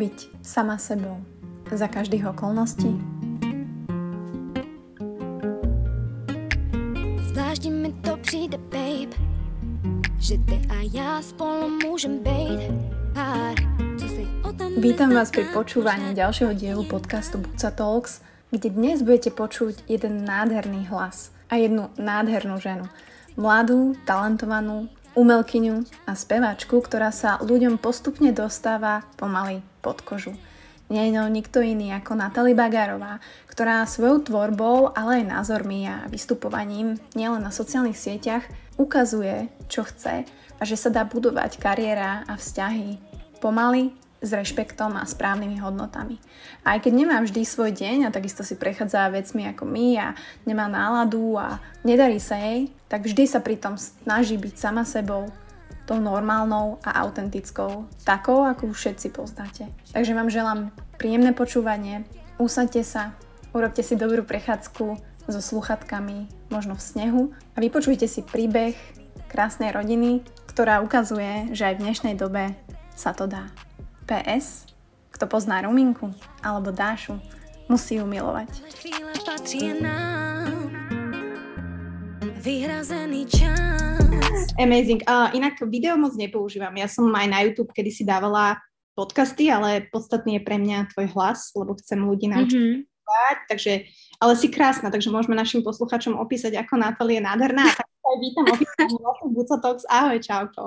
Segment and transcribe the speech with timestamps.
[0.00, 1.20] byť sama sebou
[1.68, 2.88] za každých okolností?
[7.28, 9.12] Zvláštní mi to přijde, babe,
[10.18, 12.60] že ty a já spolu můžem být
[13.14, 13.54] pár.
[14.80, 20.88] Vítam vás pri počúvaní ďalšieho dielu podcastu Buca Talks, kde dnes budete počuť jeden nádherný
[20.88, 22.88] hlas a jednu nádhernú ženu.
[23.36, 30.36] Mladú, talentovanú, umelkyňu a spevačku, ktorá sa ľuďom postupne dostáva pomaly pod kožu.
[30.90, 36.98] Nie je nikto iný ako Natalie Bagarová, ktorá svojou tvorbou, ale aj názormi a vystupovaním
[37.14, 38.42] nielen na sociálnych sieťach
[38.74, 40.26] ukazuje, čo chce
[40.58, 42.98] a že sa dá budovať kariéra a vzťahy
[43.38, 46.20] pomaly, s rešpektom a správnymi hodnotami.
[46.60, 50.08] A aj keď nemá vždy svoj deň a takisto si prechádza vecmi ako my a
[50.44, 51.56] nemá náladu a
[51.88, 55.32] nedarí sa jej, tak vždy sa pritom snaží byť sama sebou,
[55.90, 59.66] tou normálnou a autentickou, takou, ako všetci poznáte.
[59.90, 62.06] Takže vám želám príjemné počúvanie,
[62.38, 63.18] usadte sa,
[63.50, 64.86] urobte si dobrú prechádzku
[65.26, 67.22] so sluchatkami, možno v snehu
[67.54, 68.78] a vypočujte si príbeh
[69.26, 72.54] krásnej rodiny, ktorá ukazuje, že aj v dnešnej dobe
[72.94, 73.50] sa to dá.
[74.06, 74.70] PS,
[75.10, 77.18] kto pozná Ruminku alebo Dášu,
[77.66, 78.62] musí ju milovať.
[84.56, 85.04] Amazing.
[85.04, 86.72] Uh, inak video moc nepoužívam.
[86.72, 88.56] Ja som aj na YouTube kedy si dávala
[88.96, 92.56] podcasty, ale podstatný je pre mňa tvoj hlas, lebo chcem ľudí naučiť.
[92.56, 92.88] Mm-hmm.
[93.44, 93.72] Takže,
[94.22, 97.66] ale si krásna, takže môžeme našim posluchačom opísať, ako Natalie je nádherná.
[97.76, 98.88] Tak aj vítam opísať
[99.36, 99.84] Buca Talks.
[99.90, 100.64] Ahoj, čauko.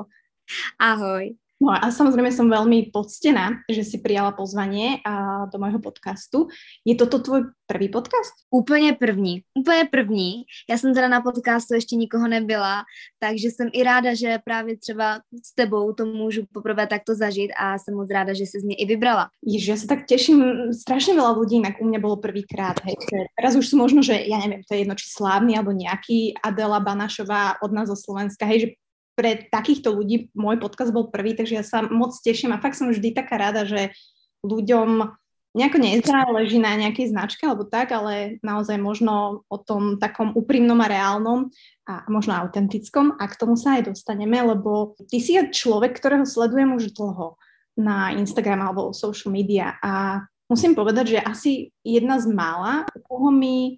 [0.77, 1.33] Ahoj.
[1.61, 6.49] No a samozrejme som veľmi poctená, že si prijala pozvanie a, do môjho podcastu.
[6.83, 8.33] Je toto tvoj prvý podcast?
[8.51, 10.43] Úplně první, úplně první.
[10.69, 12.83] Já jsem teda na podcastu ještě nikoho nebyla,
[13.19, 17.77] takže jsem i ráda, že právě třeba s tebou to můžu poprvé takto zažít a
[17.79, 19.29] jsem moc ráda, že jsi z mě i vybrala.
[19.45, 22.95] Ježiš, ja sa tak teším, strašne veľa ľudí inak u mňa bolo prvýkrát, hej,
[23.37, 26.79] teraz už sú možno, že ja neviem, to je jedno, či slávny alebo nejaký Adela
[26.79, 28.67] Banašová od nás zo Slovenska, hej, že
[29.13, 32.89] pre takýchto ľudí môj podcast bol prvý, takže ja sa moc teším a fakt som
[32.89, 33.93] vždy taká rada, že
[34.41, 35.13] ľuďom
[35.53, 40.89] nejako nezáleží na nejakej značke alebo tak, ale naozaj možno o tom takom úprimnom a
[40.89, 41.53] reálnom
[41.85, 46.73] a možno autentickom a k tomu sa aj dostaneme, lebo ty si človek, ktorého sledujem
[46.73, 47.37] už dlho
[47.77, 51.51] na Instagram alebo social media a musím povedať, že asi
[51.85, 53.77] jedna z mála, koho mi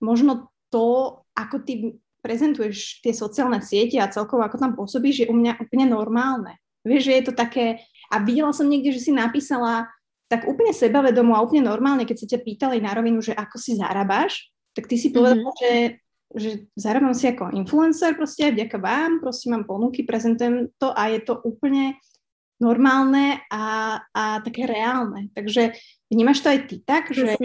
[0.00, 1.96] možno to, ako ty
[2.28, 6.60] prezentuješ tie sociálne siete a celkovo ako tam pôsobíš, je u mňa úplne normálne.
[6.84, 7.80] Vieš, že je to také,
[8.12, 9.88] a videla som niekde, že si napísala
[10.28, 13.80] tak úplne sebavedomo a úplne normálne, keď sa ťa pýtali na rovinu, že ako si
[13.80, 15.64] zarábaš, tak ty si povedala, mm-hmm.
[15.64, 15.74] že,
[16.36, 21.24] že zarábam si ako influencer proste, vďaka vám, prosím, mám ponuky, prezentujem to a je
[21.24, 21.96] to úplne
[22.60, 25.32] normálne a, a také reálne.
[25.32, 25.78] Takže
[26.12, 27.38] vnímaš to aj ty tak, že,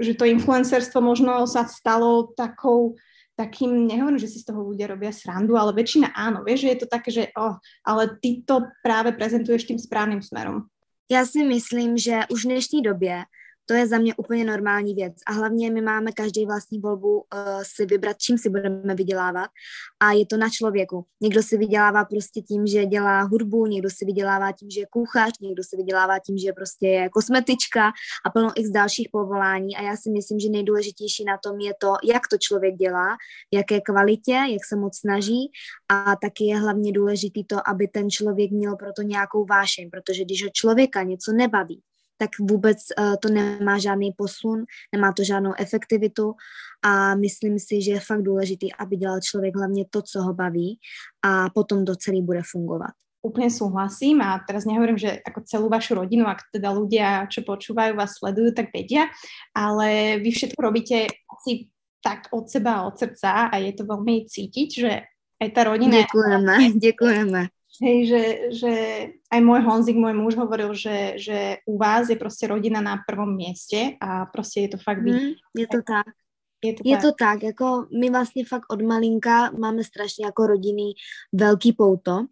[0.00, 2.98] že to influencerstvo možno sa stalo takou
[3.36, 6.78] takým, nehovorím, že si z toho ľudia robia srandu, ale väčšina áno, vieš, že je
[6.78, 10.70] to také, že oh, ale ty to práve prezentuješ tým správným smerom.
[11.10, 13.24] Já si myslím, že už v dnešní době
[13.66, 15.14] to je za mě úplně normální věc.
[15.26, 17.22] A hlavně my máme každý vlastní volbu uh,
[17.62, 19.50] si vybrat, čím si budeme vydělávat.
[20.00, 21.06] A je to na člověku.
[21.22, 25.32] Někdo si vydělává prostě tím, že dělá hudbu, někdo si vydělává tím, že je kuchař,
[25.40, 27.92] někdo si vydělává tím, že prostě je kosmetička
[28.26, 29.76] a plno x dalších povolání.
[29.76, 33.16] A já si myslím, že nejdůležitější na tom je to, jak to člověk dělá,
[33.52, 35.50] jaké kvalitě, jak se moc snaží.
[35.88, 40.44] A taky je hlavně důležitý to, aby ten člověk měl proto nějakou vášeň, protože když
[40.44, 41.82] ho člověka něco nebaví,
[42.16, 46.34] tak vůbec uh, to nemá žádný posun, nemá to žádnou efektivitu
[46.84, 50.78] a myslím si, že je fakt důležitý, aby dělal člověk hlavně to, co ho baví
[51.24, 52.90] a potom to celý bude fungovat.
[53.24, 57.96] Úplne súhlasím a teraz nehovorím, že ako celú vašu rodinu, ak teda ľudia, čo počúvajú,
[57.96, 59.08] vás sledujú, tak vedia,
[59.56, 61.72] ale vy všetko robíte asi
[62.04, 65.08] tak od seba a od srdca a je to veľmi cítiť, že
[65.40, 66.04] aj tá rodina...
[66.04, 66.54] Ďakujeme,
[66.84, 67.40] ďakujeme.
[67.82, 68.22] Hej, že,
[68.54, 68.72] že
[69.34, 73.34] aj môj Honzik, môj muž hovoril, že, že u vás je proste rodina na prvom
[73.34, 76.06] mieste a proste je to fakt mm, Je to tak.
[76.62, 77.02] Je to, je tak.
[77.02, 80.82] to tak, jako my vlastně fakt od malinka máme strašně jako rodiny
[81.32, 82.24] velký pouto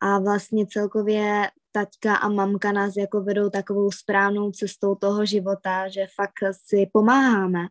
[0.00, 6.06] a vlastně celkově taťka a mamka nás jako vedou takovou správnou cestou toho života, že
[6.14, 7.66] fakt si pomáháme.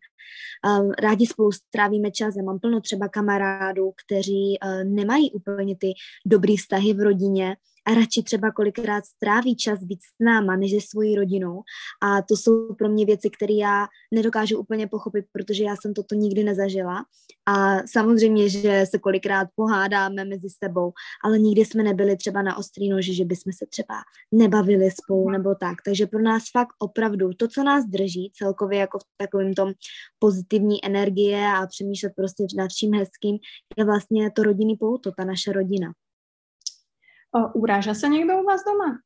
[0.68, 2.36] Um, rádi spolu strávíme čas.
[2.36, 5.94] Já mám plno třeba kamarádů, kteří uh, nemají úplně ty
[6.26, 7.56] dobrý vztahy v rodině
[7.86, 11.62] a radši třeba kolikrát stráví čas víc s náma, než se svojí rodinou.
[12.02, 16.16] A to jsou pro mě věci, které já nedokážu úplně pochopit, protože já jsem toto
[16.16, 17.06] nikdy nezažila.
[17.46, 20.92] A samozřejmě, že se kolikrát pohádáme mezi sebou,
[21.24, 23.96] ale nikdy jsme nebyli třeba na ostrý noži, že bychom se třeba
[24.32, 25.78] nebavili spolu nebo tak.
[25.86, 29.74] Takže pro nás fakt opravdu to, co nás drží celkově jako v takovém tom
[30.20, 33.38] pozitivní energie a přemýšlet prostě nad vším hezkým,
[33.78, 35.94] je vlastně to rodinný pouto, ta naše rodina.
[37.54, 39.00] Uráža se někdo u vás doma?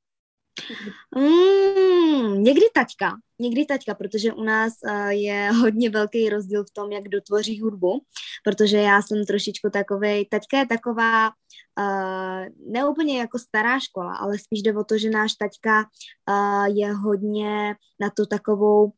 [1.15, 6.91] Mm, někdy taťka, někdy taťka, protože u nás uh, je hodně velký rozdíl v tom,
[6.91, 8.01] jak dotvoří hudbu,
[8.43, 14.61] protože já jsem trošičku takovej, taťka je taková uh, neúplně jako stará škola, ale spíš
[14.61, 18.91] jde o to, že náš taťka uh, je hodně na tu takovou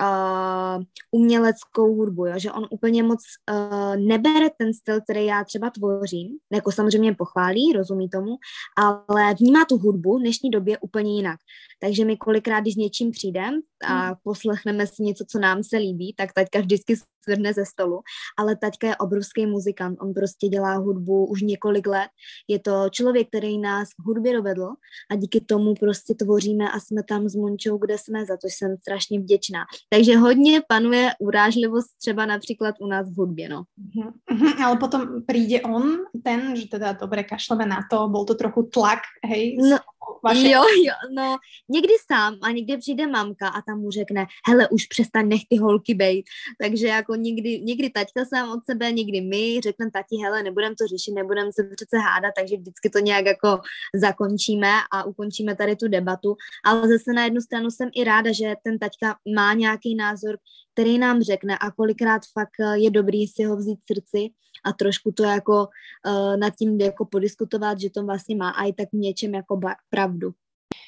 [0.00, 2.34] uh, uměleckou hudbu, jo?
[2.36, 3.20] že on úplně moc
[3.50, 8.36] uh, nebere ten styl, který já třeba tvořím, jako samozřejmě pochválí, rozumí tomu,
[8.76, 11.40] ale vnímá tu hudbu v dnešní době úplně jinak.
[11.80, 14.14] Takže my kolikrát, když něčím přijdem a hmm.
[14.22, 16.96] poslechneme si něco, co nám se líbí, tak taťka vždycky
[17.26, 18.00] svedne ze stolu,
[18.38, 22.08] ale taťka je obrovský muzikant, on prostě dělá hudbu už několik let,
[22.48, 24.68] je to člověk, který nás v hudbě dovedl
[25.10, 28.76] a díky tomu prostě tvoříme a jsme tam s Mončou, kde jsme, za to jsem
[28.76, 29.60] strašně vděčná.
[29.90, 33.62] Takže hodně panuje urážlivost třeba například u nás v hudbě, no.
[33.96, 38.62] Uh-huh, ale potom přijde on, ten, že teda dobré kašleme na to, byl to trochu
[38.62, 39.78] tlak, hej, no,
[40.24, 40.48] vaše...
[40.48, 41.36] Jo, jo, no,
[41.68, 45.56] někdy sám a někdy přijde mamka a tam mu řekne, hele, už přestaň, nech ty
[45.56, 46.26] holky bejt.
[46.60, 50.86] Takže jako někdy, někdy taťka sám od sebe, někdy my, řekneme tati, hele, nebudem to
[50.86, 53.60] řešit, nebudem se přece hádat, takže vždycky to nějak jako
[53.94, 56.36] zakončíme a ukončíme tady tu debatu.
[56.64, 60.36] Ale zase na jednu stranu jsem i ráda, že ten taťka má nějaký názor,
[60.72, 64.28] který nám řekne a kolikrát fakt eh, je dobrý si ho vzít v srdci
[64.64, 65.68] a trošku to jako
[66.06, 69.60] uh, nad tím jako podiskutovat, že to vlastně má i tak v něčem jako
[69.90, 70.32] pravdu.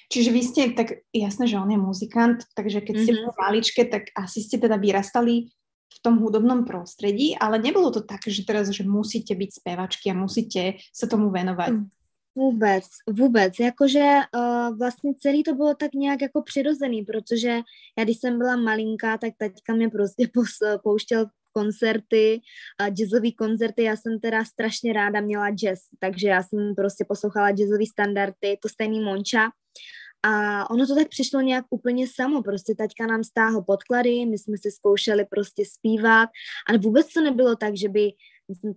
[0.09, 3.37] Čiže vy ste, tak jasné, že on je muzikant, takže keď ste mm-hmm.
[3.45, 5.53] maličké, tak asi ste teda vyrastali
[5.89, 10.15] v tom hudobnom prostredí, ale nebolo to tak, že teraz, že musíte byť zpěvačky a
[10.15, 11.69] musíte se tomu venovat.
[11.69, 11.89] Mm.
[12.35, 17.61] Vůbec, vůbec, jakože uh, vlastně celý to bylo tak nějak jako přirozený, protože
[17.99, 20.31] já když jsem byla malinká, tak taťka mě prostě
[20.83, 21.27] pouštěl
[21.59, 22.41] koncerty,
[22.91, 27.87] jazzové koncerty, já jsem teda strašně ráda měla jazz, takže já jsem prostě poslouchala jazzové
[27.91, 29.51] standardy, to stejný Monča,
[30.23, 34.57] a ono to tak přišlo nějak úplně samo, prostě taťka nám stáhl podklady, my jsme
[34.59, 36.29] si zkoušeli prostě zpívat,
[36.69, 38.11] ale vůbec to nebylo tak, že by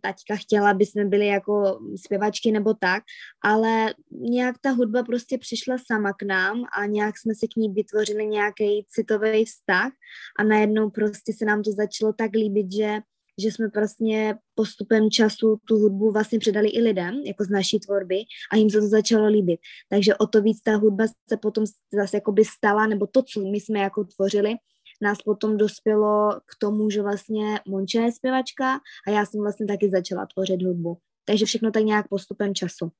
[0.01, 3.03] taťka chtěla, aby jsme byli jako zpěvačky nebo tak,
[3.43, 7.73] ale nějak ta hudba prostě přišla sama k nám a nějak jsme si k ní
[7.73, 9.91] vytvořili nějaký citový vztah
[10.39, 12.99] a najednou prostě se nám to začalo tak líbit, že
[13.41, 18.23] že jsme vlastně postupem času tu hudbu vlastně předali i lidem, jako z naší tvorby
[18.51, 19.59] a jim se to začalo líbit.
[19.89, 23.59] Takže o to víc ta hudba se potom zase jakoby stala, nebo to, co my
[23.59, 24.55] jsme jako tvořili,
[25.01, 29.89] nás potom dospělo k tomu, že vlastně Monča je zpěvačka a já jsem vlastně taky
[29.89, 30.97] začala tvořit hudbu.
[31.25, 32.91] Takže všechno tak nějak postupem času.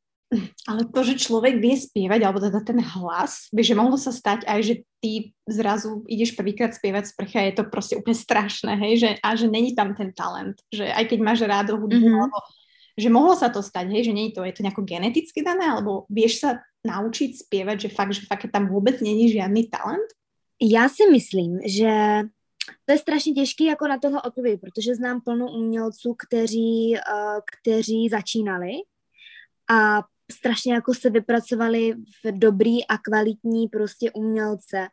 [0.68, 4.48] Ale to, že člověk vie zpívat, alebo teda ten hlas, by, že mohlo sa stať
[4.48, 8.98] aj, že ty zrazu ideš prvýkrát zpívat z prcha, je to prostě úplně strašné, hej,
[8.98, 12.16] že, a že není tam ten talent, že aj keď máš rád hudbu, mm-hmm.
[12.16, 12.38] alebo,
[12.96, 16.08] že mohlo sa to stať, hej, že není to, je to nejako geneticky dané, alebo
[16.08, 20.08] vieš sa naučiť zpívat, že fakt, že fakt tam vůbec není žádný talent?
[20.62, 21.92] Já si myslím, že
[22.86, 28.10] to je strašně těžké jako na tohle odpovědět, protože znám plno umělců, kteří, uh, kteří
[28.10, 28.72] začínali
[29.72, 30.02] a
[30.32, 34.88] strašně jako se vypracovali v dobrý a kvalitní prostě umělce,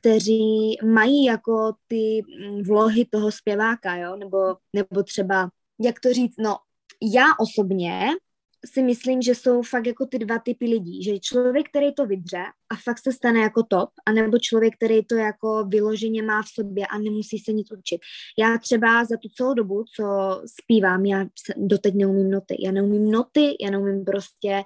[0.00, 4.38] kteří mají jako ty mm, vlohy toho zpěváka, jo, nebo,
[4.72, 5.50] nebo třeba,
[5.80, 6.56] jak to říct, no,
[7.14, 8.08] já osobně
[8.64, 12.42] si myslím, že jsou fakt jako ty dva typy lidí, že člověk, který to vydře
[12.72, 16.86] a fakt se stane jako top, anebo člověk, který to jako vyloženě má v sobě
[16.86, 18.00] a nemusí se nic učit.
[18.38, 20.04] Já třeba za tu celou dobu, co
[20.62, 22.56] zpívám, já doteď neumím noty.
[22.64, 24.62] Já neumím noty, já neumím prostě,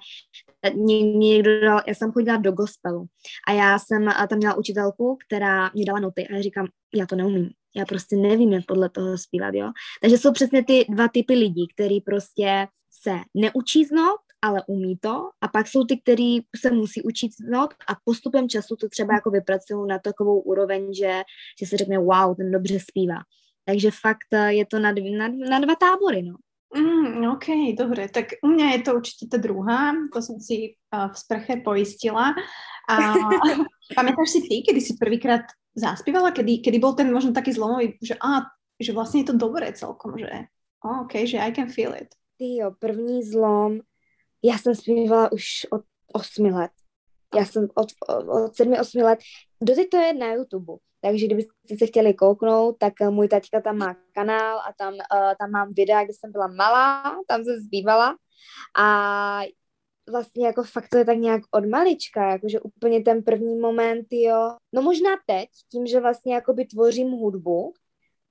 [0.75, 3.05] mě, někdo dal, já jsem chodila do gospelu
[3.47, 7.05] a já jsem a tam měla učitelku, která mě dala noty a já říkám, já
[7.05, 9.71] to neumím, já prostě nevím, jak podle toho zpívat, jo.
[10.01, 12.67] Takže jsou přesně ty dva typy lidí, který prostě
[13.01, 15.29] se neučí znot, ale umí to.
[15.41, 19.31] A pak jsou ty, kteří se musí učit znot a postupem času to třeba jako
[19.31, 21.21] vypracují na takovou úroveň, že,
[21.59, 23.17] že se řekne, wow, ten dobře zpívá.
[23.65, 26.35] Takže fakt eh, je to na, dvě, na, na dva tábory, no.
[26.75, 27.45] Mm, OK,
[27.77, 28.09] dobře.
[28.13, 32.35] Tak u mě je to určitě ta druhá, to jsem si uh, v sprche pojistila.
[32.89, 32.97] A
[33.95, 35.41] pamätáš si ty, kedy si prvýkrát
[35.75, 38.41] zaspívala, kedy, kedy bol ten možno taký zlomový, že, a,
[38.79, 40.29] že vlastně je to dobré celkom, že
[40.85, 42.07] oh, OK, že I can feel it.
[42.37, 43.79] Ty jo, první zlom,
[44.43, 45.81] já jsem zpívala už od
[46.13, 46.71] osmi let.
[47.35, 47.87] Já jsem od,
[48.27, 49.19] od sedmi, osmi let,
[49.63, 50.73] doteď to je na YouTube.
[51.01, 55.33] Takže kdybyste se chtěli kouknout, tak eh, můj taťka tam má kanál a tam, uh,
[55.39, 58.15] tam mám videa, kde jsem byla malá, tam se zbývala
[58.79, 59.41] a
[60.09, 64.55] vlastně jako fakt to je tak nějak od malička, jakože úplně ten první moment, jo.
[64.73, 67.73] No možná teď, tím, že vlastně jakoby tvořím hudbu,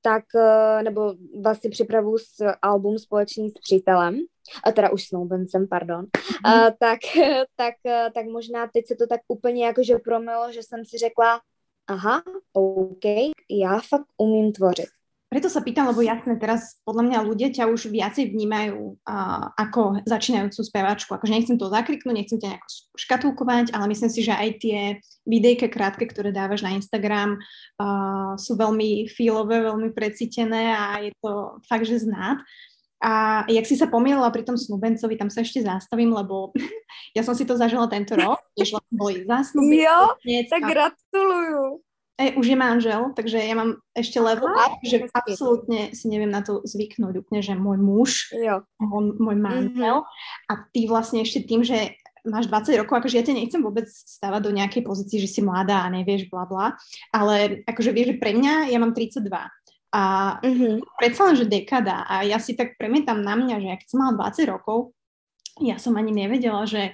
[0.03, 4.19] tak, uh, nebo vlastně připravu s album společný s přítelem,
[4.65, 6.07] a teda už snoubencem, pardon,
[6.47, 6.53] mm.
[6.53, 6.99] uh, tak,
[7.57, 7.75] tak,
[8.15, 11.41] tak možná teď se to tak úplně jakože promilo, že jsem si řekla,
[11.87, 13.05] aha, OK,
[13.51, 14.98] já fakt umím tvořit.
[15.29, 20.01] Preto sa pýtam, lebo jasne, teraz podľa mňa ľudia ťa už viacej vnímajú uh, ako
[20.09, 21.13] začínajúcu speváčku.
[21.13, 24.79] Akože nechcem to zakriknúť, nechcem ťa nejako škatulkovať, ale myslím si, že aj tie
[25.29, 31.61] videjke krátke, ktoré dávaš na Instagram, uh, sú veľmi feelové, veľmi precítené a je to
[31.69, 32.41] fakt, že znát.
[33.05, 36.57] A jak si sa pomýlila pri tom snúbencovi, tam sa ešte zastavím, lebo
[37.17, 39.85] ja som si to zažila tento rok, tiež boli zásnuby.
[39.85, 40.17] Jo,
[40.49, 41.85] tak gratuluju
[42.19, 46.43] e, už je manžel, takže ja mám ešte level up, že absolútne si neviem na
[46.43, 48.67] to zvyknúť úplne, že môj muž, jo.
[48.83, 50.03] môj, môj manžel.
[50.03, 50.51] Mm-hmm.
[50.51, 51.97] a ty vlastne ešte tým, že
[52.27, 55.87] máš 20 rokov, akože ja ťa nechcem vôbec stávať do nejakej pozície, že si mladá
[55.87, 56.67] a nevieš, bla bla,
[57.15, 59.31] ale akože vieš, že pre mňa, ja mám 32
[59.89, 60.03] a
[60.45, 61.01] mm-hmm.
[61.01, 62.05] predsa len, že dekada.
[62.05, 64.93] A ja si tak premietam na mňa, že ak som mala 20 rokov,
[65.65, 66.93] ja som ani nevedela, že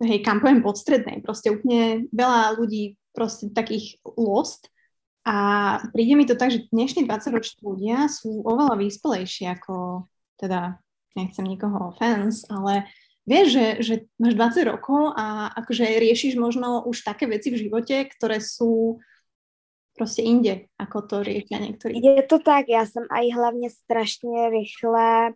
[0.00, 4.68] hej, kam poviem podstrednej, proste úplne veľa ľudí proste takých lost.
[5.26, 10.08] A príde mi to tak, že dnešní 20-roční ľudia sú oveľa vyspelejší ako,
[10.40, 10.80] teda
[11.12, 12.88] nechcem nikoho offense, ale
[13.28, 18.08] vieš, že, že máš 20 rokov a akože riešiš možno už také veci v živote,
[18.16, 18.98] ktoré sú
[20.00, 22.00] prostě inde, ako to riešia niektorí.
[22.00, 25.32] Je to tak, já jsem aj hlavně strašně rychle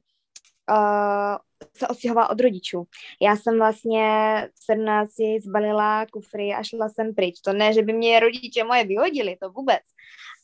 [0.71, 1.37] uh,
[1.77, 2.85] se odstěhovala od rodičů.
[3.23, 4.09] Já jsem vlastně
[4.55, 7.41] v 17 zbalila kufry a šla jsem pryč.
[7.41, 9.83] To ne, že by mě rodiče moje vyhodili, to vůbec.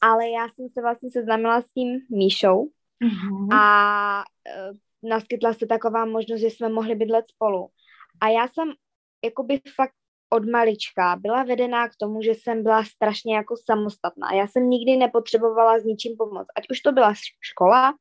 [0.00, 2.68] Ale já jsem se vlastně seznámila s tím Míšou
[3.04, 3.54] mm-hmm.
[3.54, 4.24] a
[4.70, 4.76] uh,
[5.10, 7.68] naskytla se taková možnost, že jsme mohli bydlet spolu.
[8.20, 8.72] A já jsem
[9.24, 9.92] jakoby fakt
[10.30, 14.32] od malička byla vedená k tomu, že jsem byla strašně jako samostatná.
[14.32, 16.46] Já jsem nikdy nepotřebovala s ničím pomoct.
[16.56, 17.94] Ať už to byla škola,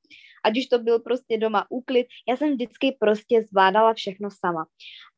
[0.43, 4.65] ať už to byl prostě doma úklid, já jsem vždycky prostě zvládala všechno sama.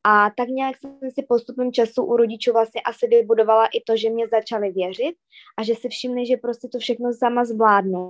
[0.04, 4.10] A tak nějak jsem si postupem času u rodičů vlastně asi vybudovala i to, že
[4.10, 5.16] mě začali věřit
[5.58, 8.10] a že si všimli, že prostě to všechno sama zvládnu,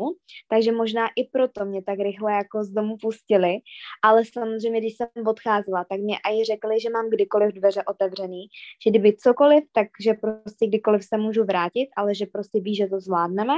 [0.50, 3.58] takže možná i proto mě tak rychle jako z domu pustili,
[4.03, 8.48] ale samozřejmě, když jsem odcházela, tak mě i řekli, že mám kdykoliv dveře otevřený,
[8.84, 13.00] že kdyby cokoliv, takže prostě kdykoliv se můžu vrátit, ale že prostě ví, že to
[13.00, 13.53] zvládneme.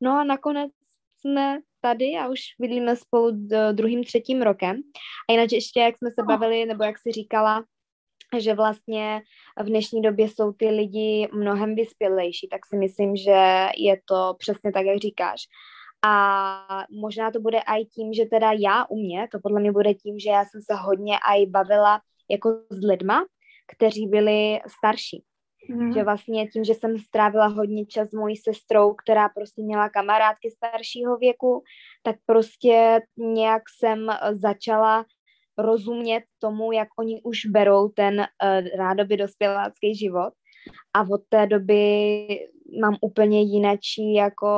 [0.00, 0.72] No a nakonec
[1.20, 3.30] jsme tady a už bydlíme spolu
[3.72, 4.76] druhým, třetím rokem.
[5.28, 7.64] A jinak ještě, jak jsme se bavili, nebo jak si říkala,
[8.38, 9.22] že vlastně
[9.62, 14.72] v dnešní době jsou ty lidi mnohem vyspělejší, tak si myslím, že je to přesně
[14.72, 15.40] tak, jak říkáš.
[16.04, 19.94] A možná to bude i tím, že teda já u mě, to podle mě bude
[19.94, 22.00] tím, že já jsem se hodně i bavila
[22.30, 23.24] jako s lidma,
[23.76, 25.24] kteří byli starší.
[25.68, 25.92] Mm.
[25.92, 30.50] Že vlastně tím, že jsem strávila hodně čas s mojí sestrou, která prostě měla kamarádky
[30.50, 31.62] staršího věku,
[32.02, 35.04] tak prostě nějak jsem eh, začala
[35.58, 38.26] rozumět tomu, jak oni už berou ten uh,
[38.76, 40.32] rádoby dospělácký život.
[40.94, 42.26] A od té doby
[42.80, 44.48] mám úplně jinačí jako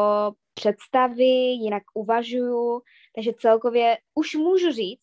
[0.55, 1.25] představy,
[1.65, 2.81] jinak uvažuju,
[3.15, 5.02] takže celkově už můžu říct,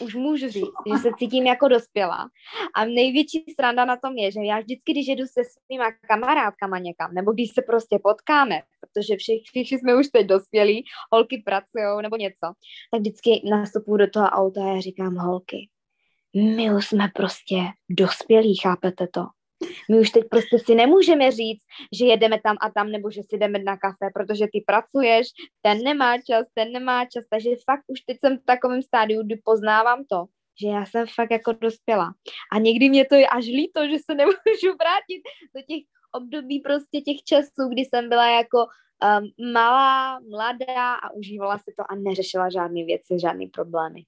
[0.00, 2.28] už můžu říct, že se cítím jako dospělá.
[2.74, 7.14] A největší sranda na tom je, že já vždycky, když jedu se svýma kamarádkama někam,
[7.14, 12.46] nebo když se prostě potkáme, protože všichni, jsme už teď dospělí, holky pracují nebo něco,
[12.92, 15.68] tak vždycky nastupuju do toho auta a já říkám, holky,
[16.36, 17.56] my už jsme prostě
[17.90, 19.35] dospělí, chápete to?
[19.90, 21.62] My už teď prostě si nemůžeme říct,
[21.98, 25.26] že jedeme tam a tam, nebo že si jdeme na kafe, protože ty pracuješ,
[25.62, 29.40] ten nemá čas, ten nemá čas, takže fakt už teď jsem v takovém stádiu, kdy
[29.44, 30.24] poznávám to,
[30.60, 32.14] že já jsem fakt jako dospěla.
[32.52, 35.22] A někdy mě to je až líto, že se nemůžu vrátit
[35.54, 35.82] do těch
[36.12, 41.92] období prostě těch časů, kdy jsem byla jako um, malá, mladá a užívala si to
[41.92, 44.02] a neřešila žádné věci, žádné problémy.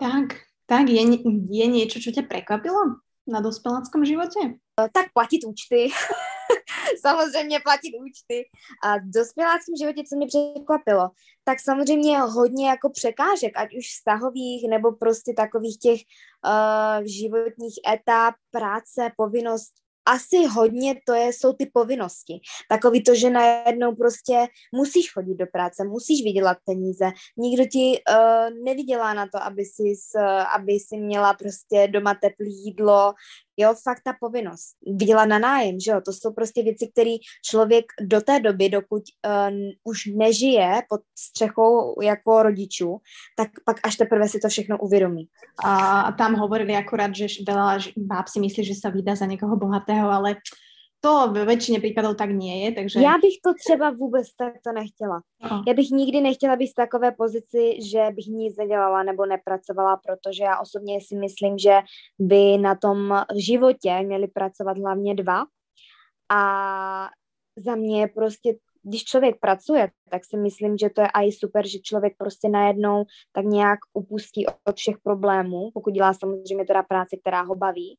[0.00, 1.02] Tak, tak je,
[1.50, 2.78] je něco, co tě překvapilo
[3.26, 4.40] na dospeláckom životě?
[4.84, 5.88] Eh, tak platit účty.
[7.00, 8.44] samozřejmě platit účty.
[8.84, 11.10] A v dospěláckém životě, co mě překvapilo,
[11.44, 18.34] tak samozřejmě hodně jako překážek, ať už vztahových, nebo prostě takových těch uh, životních etap,
[18.50, 19.72] práce, povinnost,
[20.06, 22.40] asi hodně to je, jsou ty povinnosti.
[22.68, 28.64] Takový to, že najednou prostě musíš chodit do práce, musíš vydělat peníze, nikdo ti uh,
[28.64, 30.18] nevydělá na to, aby si,
[30.56, 33.14] aby si měla prostě doma teplé jídlo,
[33.56, 34.76] Jo, fakt ta povinnost.
[34.86, 39.02] Viděla na nájem, že jo, to jsou prostě věci, které člověk do té doby, dokud
[39.26, 42.98] uh, už nežije pod střechou jako rodičů,
[43.36, 45.28] tak pak až teprve si to všechno uvědomí.
[45.64, 50.10] A tam hovorili akurát, že veľa báb si myslí, že se vydá za někoho bohatého,
[50.10, 50.36] ale
[51.04, 53.00] to ve většině případů tak nie je, takže...
[53.00, 55.22] Já bych to třeba vůbec takto nechtěla.
[55.50, 55.62] No.
[55.66, 60.44] Já bych nikdy nechtěla být v takové pozici, že bych nic nedělala nebo nepracovala, protože
[60.44, 61.78] já osobně si myslím, že
[62.18, 65.44] by na tom životě měli pracovat hlavně dva.
[66.32, 67.08] A
[67.56, 71.78] za mě prostě když člověk pracuje, tak si myslím, že to je i super, že
[71.78, 77.42] člověk prostě najednou tak nějak upustí od všech problémů, pokud dělá samozřejmě teda práci, která
[77.42, 77.96] ho baví.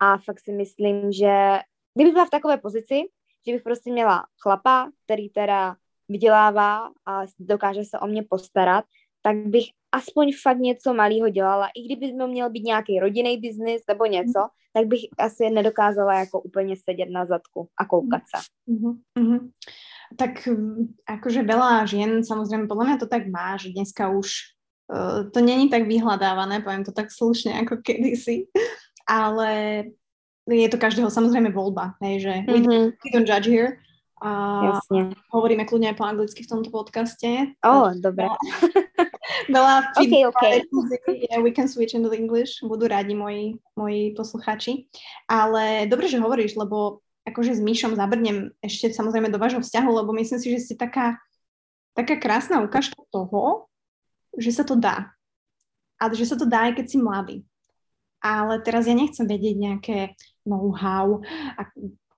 [0.00, 1.58] A fakt si myslím, že
[1.94, 3.02] kdybych byla v takové pozici,
[3.46, 5.76] že bych prostě měla chlapa, který teda
[6.08, 8.84] vydělává a dokáže se o mě postarat,
[9.22, 11.68] tak bych aspoň fakt něco malého dělala.
[11.76, 16.40] I kdyby to měl být nějaký rodinný biznis nebo něco, tak bych asi nedokázala jako
[16.40, 18.42] úplně sedět na zadku a koukat se.
[18.70, 19.50] Mm-hmm.
[20.18, 20.42] Tak
[21.06, 24.26] akože veľa žien, samozrejme, podľa mňa to tak má, že dneska už
[24.90, 28.50] uh, to není tak vyhľadávané, poviem to tak slušne ako kedysi,
[29.06, 29.86] ale
[30.48, 32.52] je to každého samozrejme voľba, hej, že mm-hmm.
[32.52, 33.80] we, don't, we don't judge here.
[34.20, 34.30] A
[34.76, 35.16] Jasne.
[35.32, 37.56] hovoríme kľudne aj po anglicky v tomto podcaste.
[37.64, 38.28] oh, dobre.
[39.48, 40.54] Veľa okay, okay.
[41.08, 42.60] Yeah, we can switch into the English.
[42.60, 44.92] Budú rádi moji, moji posluchači.
[45.24, 50.12] Ale dobre, že hovoríš, lebo akože s Míšom zabrnem ešte samozrejme do vášho vzťahu, lebo
[50.12, 51.16] myslím si, že si taká,
[51.96, 53.72] taká krásna ukážka toho,
[54.36, 55.16] že sa to dá.
[55.96, 57.36] A že sa to dá aj keď si mladý.
[58.20, 59.98] Ale teraz ja nechcem vedieť nejaké
[60.44, 61.24] know-how.
[61.56, 61.64] A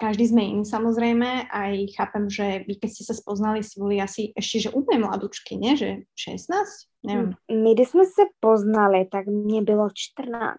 [0.03, 1.47] každý sme iný samozrejme.
[1.47, 5.55] Aj chápem, že vy keď ste sa spoznali, si boli asi ešte, že úplne mladúčky,
[5.55, 5.79] nie?
[5.79, 7.07] Že 16?
[7.07, 7.35] Nevím.
[7.51, 10.59] My, když jsme se poznali, tak mě bylo 14.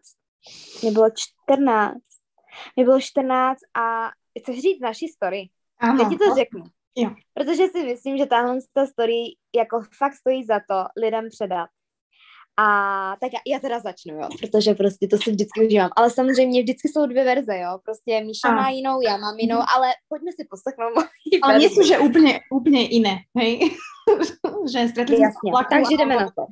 [0.82, 1.08] Mě bylo
[1.46, 1.98] 14.
[2.76, 4.10] Mě bylo 14 a
[4.40, 5.50] chceš říct naší story?
[5.80, 6.04] Ano.
[6.04, 6.64] Já ti to řeknu.
[6.96, 7.10] Jo.
[7.34, 8.60] Protože si myslím, že tahle
[8.92, 9.16] story
[9.56, 11.70] jako fakt stojí za to lidem předat.
[12.58, 12.68] A
[13.22, 15.90] tak já, já teda začnu, jo, protože prostě to si vždycky užívám.
[15.96, 17.80] Ale samozřejmě vždycky jsou dvě verze, jo.
[17.84, 18.56] Prostě Míša a.
[18.56, 19.66] má jinou, já mám jinou, mhm.
[19.76, 23.60] ale pojďme si poslechnout moji Ale nie sú, že úplně, úplně jiné, hej?
[24.72, 26.46] že stretli Jasně, takže jdeme na to.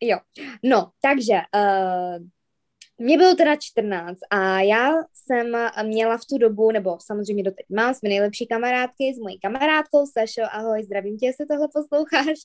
[0.00, 0.18] Jo,
[0.62, 2.26] no, takže uh,
[2.98, 7.94] mně bylo teda 14 a já jsem měla v tu dobu, nebo samozřejmě doteď mám,
[7.94, 12.38] jsme nejlepší kamarádky s mojí kamarádkou Sašo, ahoj, zdravím tě, jestli tohle posloucháš.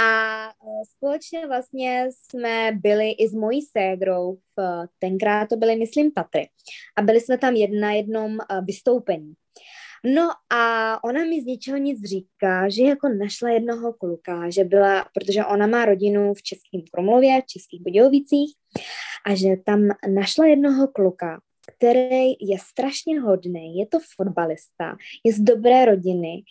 [0.00, 0.50] A e,
[0.96, 6.48] společně vlastně jsme byli i s mojí ségrou, v, tenkrát to byly, myslím, Tatry.
[6.96, 9.34] A byli jsme tam jedna jednom e, vystoupení.
[10.14, 15.04] No a ona mi z ničeho nic říká, že jako našla jednoho kluka, že byla,
[15.14, 18.54] protože ona má rodinu v Českém Krumlově, v Českých Budějovicích
[19.26, 21.40] a že tam našla jednoho kluka,
[21.76, 26.42] který je strašně hodný, je to fotbalista, je z dobré rodiny,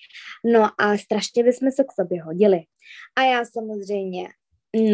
[0.46, 2.64] no a strašně bychom se k sobě hodili.
[3.16, 4.28] A já samozřejmě,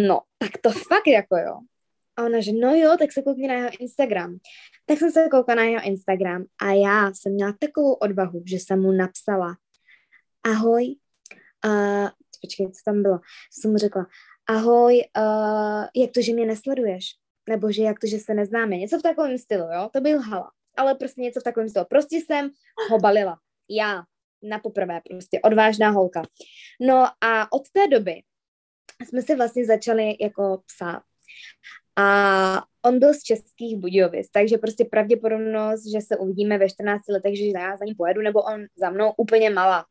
[0.07, 1.59] no, tak to fakt jako jo.
[2.17, 4.37] A ona, že no jo, tak se koukni na jeho Instagram.
[4.85, 8.81] Tak jsem se koukala na jeho Instagram a já jsem měla takovou odvahu, že jsem
[8.81, 9.55] mu napsala
[10.43, 10.95] ahoj,
[11.65, 12.09] uh,
[12.41, 13.19] počkej, co tam bylo,
[13.51, 14.05] jsem mu řekla,
[14.47, 17.20] ahoj, uh, jak to, že mě nesleduješ?
[17.49, 18.77] Nebo že jak to, že se neznáme?
[18.77, 19.89] Něco v takovém stylu, jo?
[19.93, 20.51] To byl hala.
[20.77, 21.85] Ale prostě něco v takovém stylu.
[21.89, 22.49] Prostě jsem
[22.89, 23.37] ho balila.
[23.69, 24.03] Já.
[24.43, 25.39] Na poprvé prostě.
[25.43, 26.23] Odvážná holka.
[26.79, 28.21] No a od té doby
[29.07, 31.03] jsme se vlastně začali jako psát.
[31.95, 37.37] A on byl z Českých Budějovic, takže prostě pravděpodobnost, že se uvidíme ve 14 letech,
[37.37, 39.85] že já za ním pojedu, nebo on za mnou, úplně malá.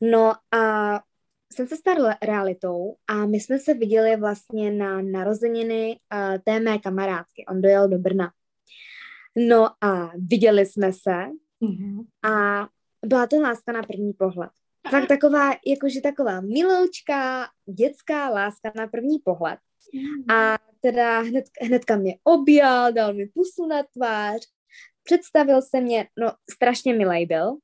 [0.00, 0.94] No a
[1.52, 6.78] jsem se stal realitou a my jsme se viděli vlastně na narozeniny uh, té mé
[6.78, 7.44] kamarádky.
[7.48, 8.32] On dojel do Brna.
[9.36, 11.16] No a viděli jsme se
[11.62, 12.06] mm-hmm.
[12.30, 12.66] a
[13.06, 14.50] byla to láska na první pohled.
[14.90, 19.58] Tak taková, jakože taková miloučka, dětská láska na první pohled.
[19.94, 20.34] Mm-hmm.
[20.34, 24.40] A teda hned, hnedka mě objal, dal mi pusu na tvář,
[25.04, 27.56] představil se mě, no strašně milej byl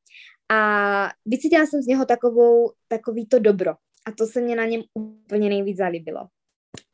[0.51, 3.75] a vycítila jsem z něho takovou, takový to dobro
[4.07, 6.27] a to se mě na něm úplně nejvíc zalíbilo.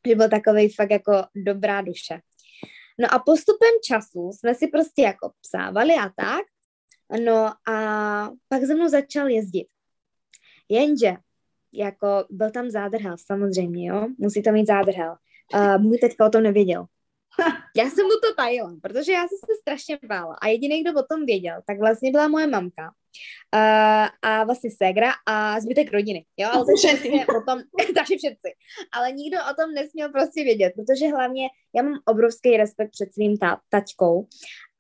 [0.09, 2.21] Že byl takový fakt jako dobrá duše.
[3.01, 6.45] No a postupem času jsme si prostě jako psávali a tak,
[7.25, 9.67] no a pak ze mnou začal jezdit.
[10.69, 11.13] Jenže,
[11.73, 15.17] jako byl tam zádrhel, samozřejmě, jo, musí to mít zádrhel.
[15.55, 16.87] Uh, můj teďka o tom nevěděl.
[17.77, 20.35] Já jsem mu to tajila, protože já jsem se strašně bála.
[20.43, 22.95] A jediný, kdo o tom věděl, tak vlastně byla moje mamka.
[23.55, 27.59] Uh, a vlastně ségra a zbytek rodiny, jo, ale to vlastně potom,
[27.95, 28.51] takže všetci,
[28.93, 33.39] ale nikdo o tom nesměl prostě vědět, protože hlavně já mám obrovský respekt před svým
[33.39, 34.27] ta- taťkou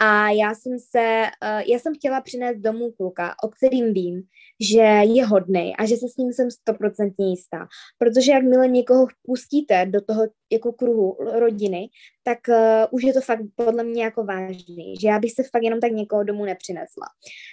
[0.03, 4.23] a já jsem se, uh, já jsem chtěla přinést domů kluka, o kterým vím,
[4.61, 4.81] že
[5.15, 7.67] je hodný a že se s ním jsem stoprocentně jistá.
[7.99, 11.89] Protože jakmile někoho pustíte do toho jako kruhu rodiny,
[12.25, 12.55] tak uh,
[12.91, 15.93] už je to fakt podle mě jako vážný, že já bych se fakt jenom tak
[15.93, 17.07] někoho domů nepřinesla.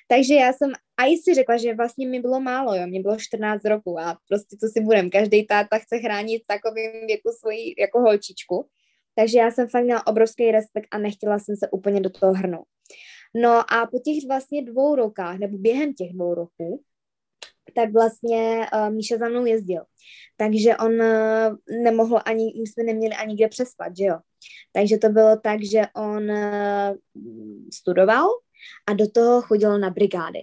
[0.08, 3.18] Takže já jsem a i si řekla, že vlastně mi bylo málo, jo, mě bylo
[3.20, 8.00] 14 roků a prostě co si budem, každý táta chce chránit takovým věku svoji jako
[8.00, 8.68] holčičku.
[9.18, 12.66] Takže já jsem fakt měla obrovský respekt a nechtěla jsem se úplně do toho hrnout.
[13.36, 16.84] No a po těch vlastně dvou rokách, nebo během těch dvou roků,
[17.76, 19.84] tak vlastně uh, Míša za mnou jezdil.
[20.38, 24.18] Takže on uh, nemohl ani, my jsme neměli ani kde přespat, že jo.
[24.74, 26.96] Takže to bylo tak, že on uh,
[27.74, 28.28] studoval
[28.88, 30.40] a do toho chodil na brigády.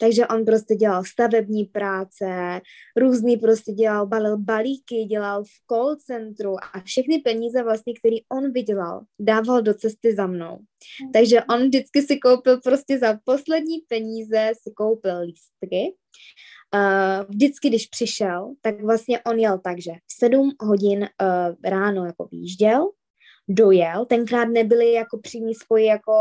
[0.00, 2.60] Takže on prostě dělal stavební práce,
[2.96, 8.52] různý prostě dělal, balil balíky, dělal v call centru a všechny peníze vlastně, které on
[8.52, 10.58] vydělal, dával do cesty za mnou.
[11.12, 15.94] Takže on vždycky si koupil prostě za poslední peníze si koupil lístky.
[16.74, 22.06] Uh, vždycky, když přišel, tak vlastně on jel tak, že v sedm hodin uh, ráno
[22.06, 22.90] jako výjížděl,
[23.48, 26.12] dojel, tenkrát nebyly jako přímý spoji jako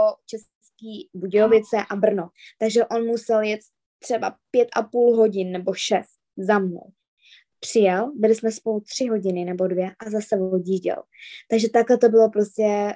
[0.79, 3.59] Český Budějovice a Brno, takže on musel jet
[3.99, 6.91] třeba pět a půl hodin nebo šest za mnou.
[7.59, 11.03] Přijel, byli jsme spolu tři hodiny nebo dvě a zase odjížděl.
[11.49, 12.95] Takže takhle to bylo prostě,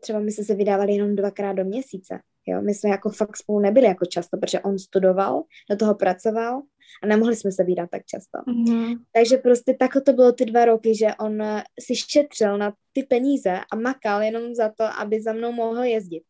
[0.00, 2.20] třeba my jsme se vydávali jenom dvakrát do měsíce.
[2.46, 2.62] Jo?
[2.62, 6.62] My jsme jako fakt spolu nebyli jako často, protože on studoval, do toho pracoval
[7.02, 8.38] a nemohli jsme se vydat tak často.
[8.38, 8.98] Mm-hmm.
[9.12, 11.42] Takže prostě takhle to bylo ty dva roky, že on
[11.80, 16.22] si šetřil na ty peníze a makal jenom za to, aby za mnou mohl jezdit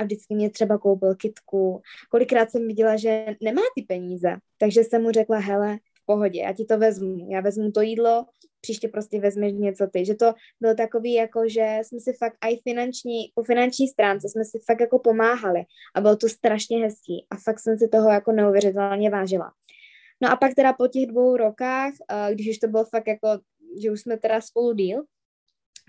[0.00, 1.82] a vždycky mě třeba koupil kitku.
[2.10, 6.52] Kolikrát jsem viděla, že nemá ty peníze, takže jsem mu řekla, hele, v pohodě, já
[6.52, 8.26] ti to vezmu, já vezmu to jídlo,
[8.60, 10.04] příště prostě vezmeš něco ty.
[10.04, 14.44] Že to bylo takový, jako že jsme si fakt i finanční, po finanční stránce jsme
[14.44, 18.32] si fakt jako pomáhali a bylo to strašně hezký a fakt jsem si toho jako
[18.32, 19.52] neuvěřitelně vážila.
[20.22, 23.28] No a pak teda po těch dvou rokách, eh, když už to bylo fakt jako,
[23.82, 25.02] že už jsme teda spolu díl,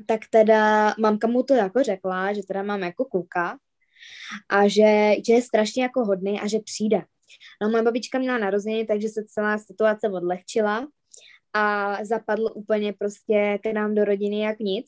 [0.06, 3.58] tak teda mamka mu to jako řekla, že teda mám jako kluka,
[4.50, 7.02] a že, že je strašně jako hodný a že přijde.
[7.62, 10.88] No moje babička měla narozeniny, takže se celá situace odlehčila
[11.54, 14.88] a zapadl úplně prostě k nám do rodiny jak nic.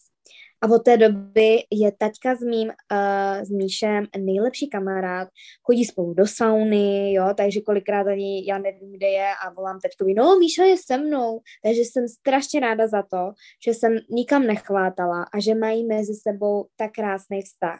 [0.63, 5.28] A od té doby je taťka s mým, uh, s Míšem nejlepší kamarád,
[5.63, 10.13] chodí spolu do sauny, jo, takže kolikrát ani já nevím, kde je a volám taťkovi,
[10.13, 13.32] no Míša je se mnou, takže jsem strašně ráda za to,
[13.65, 17.80] že jsem nikam nechvátala a že mají mezi sebou tak krásný vztah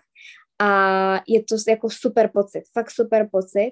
[0.64, 3.72] a je to jako super pocit, fakt super pocit.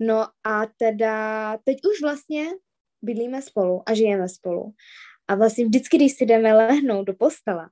[0.00, 2.44] No a teda teď už vlastně
[3.02, 4.74] bydlíme spolu a žijeme spolu.
[5.28, 7.68] A vlastně vždycky, když si jdeme lehnout do postele,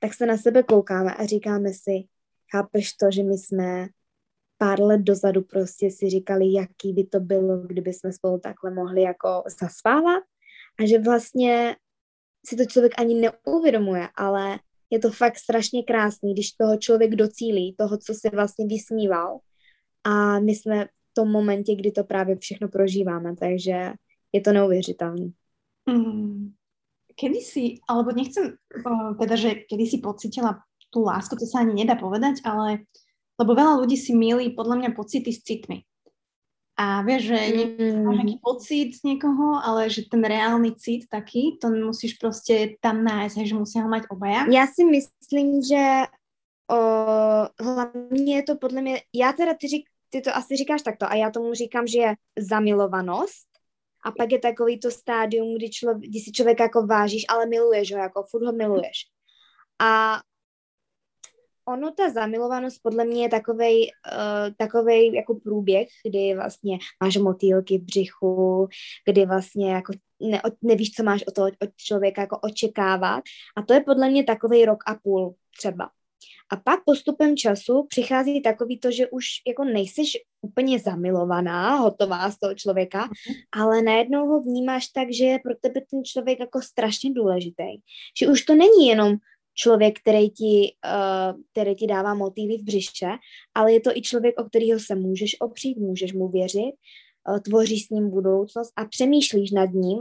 [0.00, 2.04] tak se na sebe koukáme a říkáme si,
[2.52, 3.86] chápeš to, že my jsme
[4.58, 9.02] pár let dozadu prostě si říkali, jaký by to bylo, kdyby jsme spolu takhle mohli
[9.02, 10.22] jako zaspávat
[10.80, 11.76] a že vlastně
[12.46, 14.58] si to člověk ani neuvědomuje, ale
[14.90, 19.38] je to fakt strašně krásný, když toho člověk docílí, toho, co si vlastně vysníval
[20.04, 23.92] a my jsme v tom momentě, kdy to právě všechno prožíváme, takže
[24.32, 25.30] je to neuvěřitelné.
[25.90, 26.52] Mm.
[27.20, 28.60] Kedy si, alebo nechcem,
[29.20, 30.60] teda, že kedy si pocitila
[30.92, 32.84] tú lásku, to sa ani nedá povedať, ale
[33.36, 35.84] lebo veľa ľudí si milí podľa mňa pocity s citmi.
[36.76, 37.38] A vieš, že
[37.80, 38.04] mm.
[38.04, 43.04] máš nejaký pocit z niekoho, ale že ten reálny cit taký, to musíš prostě tam
[43.04, 44.44] nájsť, že musí ho mať obaja.
[44.44, 46.04] Já si myslím, že
[46.70, 46.78] o,
[47.64, 51.14] hlavně je to podle mě, já teda ty, řík, ty to asi říkáš takto a
[51.14, 53.48] já tomu říkám, že je zamilovanost
[54.04, 57.92] a pak je takový to stádium, kdy, člověk, kdy si člověka jako vážíš, ale miluješ
[57.92, 59.08] ho, jako furt ho miluješ.
[59.80, 60.20] A
[61.68, 67.78] ono, ta zamilovanost podle mě je takovej, uh, takovej jako průběh, kdy vlastně máš motýlky
[67.78, 68.68] v břichu,
[69.08, 73.24] kdy vlastně jako ne, nevíš, co máš od toho od člověka jako očekávat.
[73.56, 75.90] A to je podle mě takovej rok a půl třeba.
[76.52, 82.38] A pak postupem času přichází takový to, že už jako nejseš úplně zamilovaná, hotová z
[82.38, 83.34] toho člověka, mm-hmm.
[83.52, 87.82] ale najednou ho vnímáš tak, že je pro tebe ten člověk jako strašně důležitý.
[88.18, 89.16] Že už to není jenom
[89.56, 93.10] člověk, který ti, uh, který ti dává motivy v břiše,
[93.54, 96.72] ale je to i člověk, o kterého se můžeš opřít, můžeš mu věřit,
[97.28, 99.98] uh, tvoříš s ním budoucnost a přemýšlíš nad ním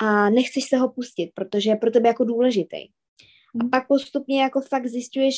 [0.00, 2.76] a nechceš se ho pustit, protože je pro tebe jako důležitý.
[2.76, 3.70] A hmm.
[3.70, 5.34] pak postupně jako fakt zjišťuješ,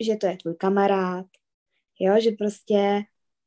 [0.00, 1.26] že to je tvůj kamarád,
[2.00, 3.02] jo, že prostě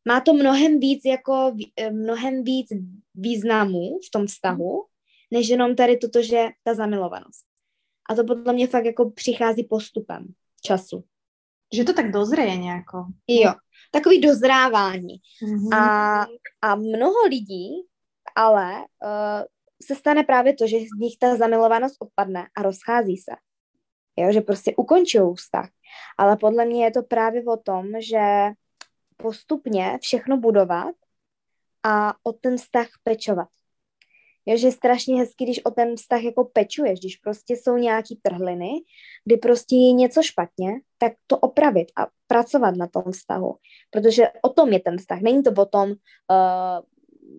[0.07, 2.67] má to mnohem víc jako, eh, mnohem víc
[3.15, 4.85] významů v tom vztahu,
[5.31, 7.50] než jenom tady toto, že ta zamilovanost.
[8.11, 10.27] A to podle mě fakt jako přichází postupem
[10.61, 11.03] času.
[11.73, 13.05] Že to tak dozřeje nějako.
[13.27, 13.53] Jo,
[13.91, 15.15] takový dozrávání.
[15.43, 15.77] Mm-hmm.
[15.77, 16.25] A,
[16.61, 17.69] a mnoho lidí
[18.35, 19.45] ale uh,
[19.85, 23.31] se stane právě to, že z nich ta zamilovanost odpadne a rozchází se.
[24.17, 25.69] Jo, že prostě ukončují vztah.
[26.17, 28.51] Ale podle mě je to právě o tom, že
[29.17, 30.95] postupně všechno budovat
[31.83, 33.47] a o ten vztah pečovat.
[34.45, 38.19] Jo, že je strašně hezky, když o ten vztah jako pečuješ, když prostě jsou nějaký
[38.21, 38.69] trhliny,
[39.25, 43.55] kdy prostě je něco špatně, tak to opravit a pracovat na tom vztahu.
[43.91, 45.21] Protože o tom je ten vztah.
[45.21, 45.95] Není to o tom uh,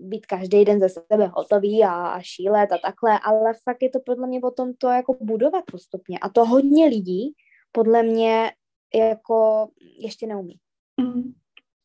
[0.09, 4.01] být každý den ze sebe hotový a, a šílet a takhle, ale fakt je to
[4.07, 6.19] podle mě o tom to jako budovat postupně.
[6.19, 7.35] A to hodně lidí
[7.73, 8.53] podle mě
[8.95, 10.55] jako ještě neumí.
[11.01, 11.33] Mm.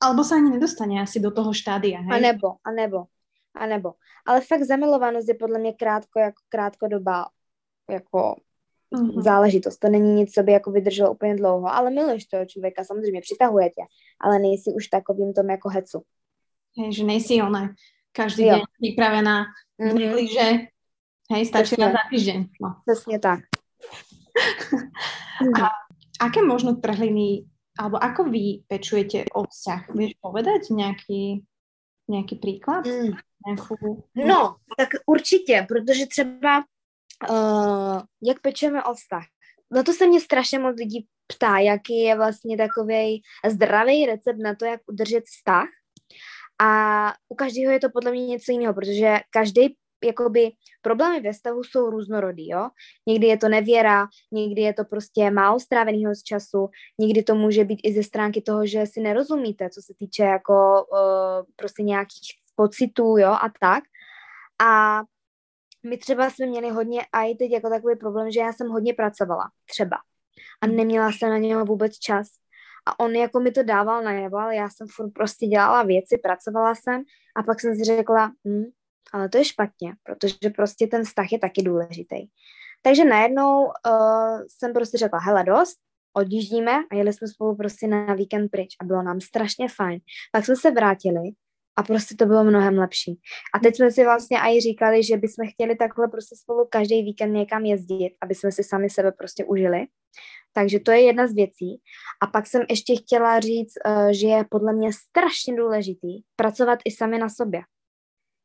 [0.03, 2.13] Alebo se ani nedostane asi do toho štádia, hej?
[2.13, 3.03] A nebo, a nebo,
[3.57, 3.93] a nebo.
[4.25, 7.25] Ale fakt zamilovanost je podle mě krátko, jako krátkodobá
[7.91, 8.35] jako
[8.95, 9.21] mm-hmm.
[9.21, 9.77] záležitost.
[9.77, 13.69] To není nic, co by jako vydrželo úplně dlouho, ale miluješ toho člověka, samozřejmě přitahuje
[13.69, 13.81] tě,
[14.21, 16.03] ale nejsi už takovým tom jako hecu.
[16.77, 17.73] Hej, že nejsi ona
[18.11, 18.55] každý jo.
[18.55, 19.45] deň připravená
[19.81, 20.27] mm-hmm.
[20.33, 20.67] že
[21.33, 22.45] hej, stačí na za týždeň.
[22.61, 22.75] No.
[22.85, 23.39] Přesně tak.
[25.61, 25.69] A
[26.17, 27.45] aké možno trhliny,
[27.77, 29.93] alebo ako vy pečujete o vzťah?
[29.93, 31.45] Vieš povedať nějaký,
[32.09, 32.85] nějaký příklad?
[32.85, 33.13] Mm.
[34.15, 36.63] No, tak určitě, protože třeba
[37.29, 39.23] uh, jak pečujeme o vztah.
[39.71, 44.55] No to se mě strašně moc lidí ptá, jaký je vlastně takový zdravý recept na
[44.55, 45.67] to, jak udržet vztah.
[46.61, 51.63] A u každého je to podle mě něco jiného, protože každý jakoby problémy ve stavu
[51.63, 52.69] jsou různorodý, jo.
[53.07, 56.69] Někdy je to nevěra, někdy je to prostě málo stráveného z času,
[56.99, 60.85] někdy to může být i ze stránky toho, že si nerozumíte, co se týče jako
[60.91, 63.83] uh, prostě nějakých pocitů, jo, a tak.
[64.61, 65.01] A
[65.85, 68.93] my třeba jsme měli hodně, a i teď jako takový problém, že já jsem hodně
[68.93, 69.97] pracovala, třeba.
[70.61, 72.27] A neměla jsem na něho vůbec čas.
[72.87, 76.75] A on jako mi to dával najevo, ale já jsem furt prostě dělala věci, pracovala
[76.75, 77.03] jsem
[77.35, 78.63] a pak jsem si řekla, hm,
[79.13, 82.27] ale to je špatně, protože prostě ten vztah je taky důležitý.
[82.81, 85.77] Takže najednou uh, jsem prostě řekla, hele dost,
[86.13, 89.99] odjíždíme a jeli jsme spolu prostě na víkend pryč a bylo nám strašně fajn.
[90.31, 91.29] Pak jsme se vrátili
[91.77, 93.19] a prostě to bylo mnohem lepší.
[93.53, 97.33] A teď jsme si vlastně i říkali, že bychom chtěli takhle prostě spolu každý víkend
[97.33, 99.85] někam jezdit, aby jsme si sami sebe prostě užili.
[100.53, 101.81] Takže to je jedna z věcí.
[102.21, 106.91] A pak jsem ještě chtěla říct, eh, že je podle mě strašně důležitý pracovat i
[106.91, 107.61] sami na sobě.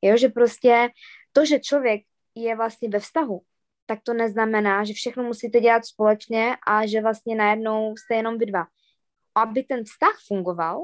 [0.02, 0.88] Jo, že prostě
[1.32, 2.02] to, že člověk
[2.34, 3.40] je vlastně ve vztahu,
[3.86, 8.46] tak to neznamená, že všechno musíte dělat společně a že vlastně najednou jste jenom vy
[8.46, 8.64] dva.
[9.34, 10.78] Aby ten vztah fungoval,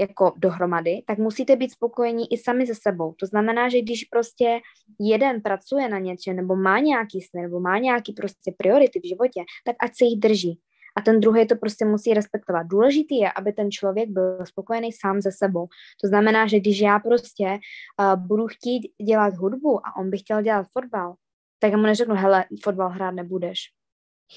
[0.00, 3.14] jako dohromady, tak musíte být spokojení i sami se sebou.
[3.20, 4.60] To znamená, že když prostě
[5.00, 9.40] jeden pracuje na něčem, nebo má nějaký sny, nebo má nějaký prostě priority v životě,
[9.64, 10.60] tak ať se jich drží.
[10.96, 12.66] A ten druhý to prostě musí respektovat.
[12.66, 15.66] Důležitý je, aby ten člověk byl spokojený sám se sebou.
[16.02, 20.42] To znamená, že když já prostě uh, budu chtít dělat hudbu a on by chtěl
[20.42, 21.14] dělat fotbal,
[21.58, 23.73] tak mu neřeknu, hele, fotbal hrát nebudeš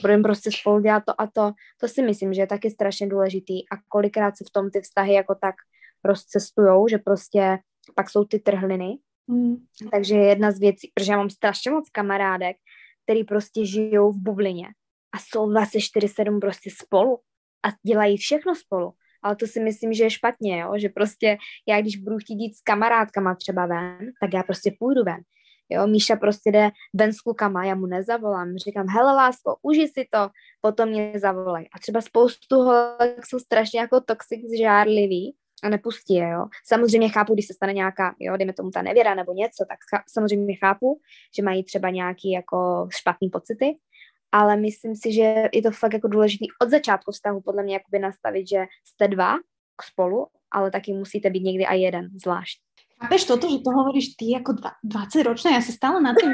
[0.01, 1.51] budeme prostě spolu dělat to a to.
[1.79, 5.13] To si myslím, že je taky strašně důležitý a kolikrát se v tom ty vztahy
[5.13, 5.55] jako tak
[6.03, 7.59] rozcestujou, že prostě
[7.95, 8.97] pak jsou ty trhliny.
[9.27, 9.55] Mm.
[9.91, 12.57] Takže jedna z věcí, protože já mám strašně moc kamarádek,
[13.03, 14.67] který prostě žijou v bublině
[15.15, 17.19] a jsou 24-7 prostě spolu
[17.65, 18.91] a dělají všechno spolu.
[19.23, 20.73] Ale to si myslím, že je špatně, jo?
[20.77, 25.03] že prostě já, když budu chtít jít s kamarádkama třeba ven, tak já prostě půjdu
[25.03, 25.21] ven.
[25.69, 30.07] Jo, Míša prostě jde ven s klukama, já mu nezavolám, říkám, hele lásko, uži si
[30.11, 30.29] to,
[30.61, 31.69] potom mě zavolej.
[31.73, 36.45] A třeba spoustu holek jsou strašně jako toxic, žárlivý a nepustí je, jo.
[36.65, 40.03] Samozřejmě chápu, když se stane nějaká, jo, dejme tomu ta nevěra nebo něco, tak chá,
[40.09, 40.99] samozřejmě chápu,
[41.35, 43.77] že mají třeba nějaký jako špatný pocity,
[44.31, 47.99] ale myslím si, že je to fakt jako důležitý od začátku vztahu podle mě jakoby
[47.99, 49.35] nastavit, že jste dva
[49.81, 52.66] spolu, ale taky musíte být někdy a jeden zvlášť.
[52.97, 56.33] Chápeš toto, že to hovoríš ty ako 20 ročná, ja sa stále na tým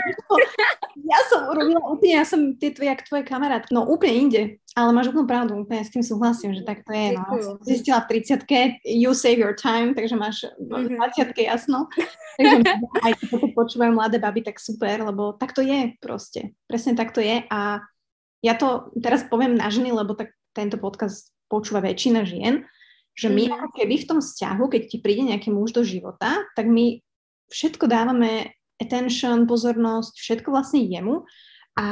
[1.11, 4.89] ja som robila úplne, ja som ty tvoje, jak tvoje kamarát, no úplne inde, ale
[4.95, 7.59] máš úplnú pravdu, úplne s tým súhlasím, že tak to je, no.
[7.67, 8.47] Zistila v 30
[8.87, 11.91] you save your time, takže máš v 20 jasno.
[12.39, 12.57] Takže
[13.05, 16.55] aj keď toto počúvajú mladé baby, tak super, lebo tak to je proste.
[16.71, 17.83] Presne tak to je a
[18.43, 22.63] ja to teraz poviem na ženy, lebo tak tento podcast počúva väčšina žien,
[23.13, 23.51] že my mm.
[23.53, 27.01] ako keby v tom vzťahu, keď ti príde nejaký muž do života, tak my
[27.49, 31.23] všetko dávame attention, pozornosť, všetko vlastne jemu
[31.77, 31.87] a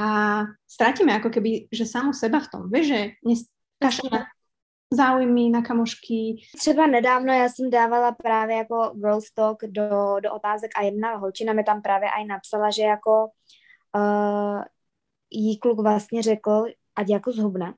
[0.66, 2.62] strátime ako keby, že samu seba v tom.
[2.70, 4.20] Vieš, že nestačíme
[4.94, 6.36] záujmy na kamošky?
[6.58, 11.54] Třeba nedávno já jsem dávala právě jako Girls Talk do, do otázek a jedna holčina
[11.54, 13.28] mi tam právě aj napsala, že jako
[13.96, 14.64] uh,
[15.30, 17.74] jí kluk vlastně řekl, ať jako zhubne.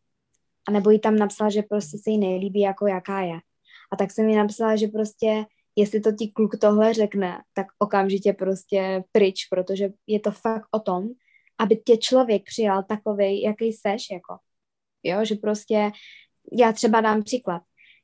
[0.68, 3.40] A nebo jí tam napsal, že prostě se jí nejlíbí, jako jaká je.
[3.92, 5.46] A tak jsem jí napsala, že prostě
[5.76, 10.80] jestli to ti kluk tohle řekne, tak okamžitě prostě pryč, protože je to fakt o
[10.80, 11.10] tom,
[11.60, 14.38] aby tě člověk přijal takový, jaký seš, jako.
[15.04, 15.92] Jo, že prostě,
[16.52, 17.62] já třeba dám příklad.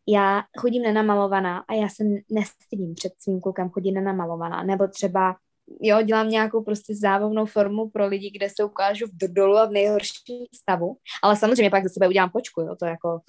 [0.07, 5.35] Já chodím nenamalovaná a já se nestydím před svým klukem chodit nenamalovaná, nebo třeba
[5.81, 9.71] jo, dělám nějakou prostě závovnou formu pro lidi, kde se ukážu v dolu a v
[9.71, 13.19] nejhorším stavu, ale samozřejmě pak za sebe udělám počku, jo, to jako,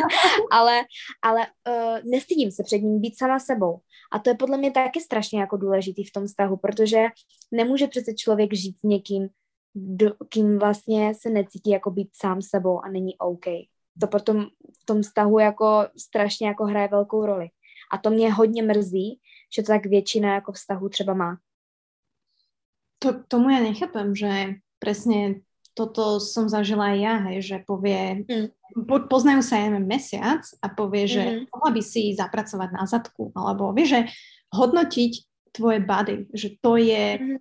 [0.50, 0.80] ale,
[1.22, 3.80] ale uh, nestydím se před ním být sama sebou
[4.12, 7.04] a to je podle mě taky strašně jako důležitý v tom vztahu, protože
[7.52, 9.28] nemůže přece člověk žít s někým,
[9.74, 13.44] do, kým vlastně se necítí jako být sám sebou a není OK.
[14.00, 14.46] To potom
[14.82, 17.48] v tom vztahu jako strašně jako hraje velkou roli.
[17.92, 19.20] A to mě hodně mrzí,
[19.56, 21.36] že to tak většina jako vztahu třeba má
[23.00, 28.48] to, tomu ja nechápem, že presne toto som zažila aj ja, hej, že povie, mm.
[28.84, 31.42] po, poznajú sa, ja neviem, mesiac a povie, že mm.
[31.50, 34.00] mohla by si zapracovať na zadku, alebo vie, že
[34.52, 35.12] hodnotiť
[35.56, 37.38] tvoje body, že to je, mm.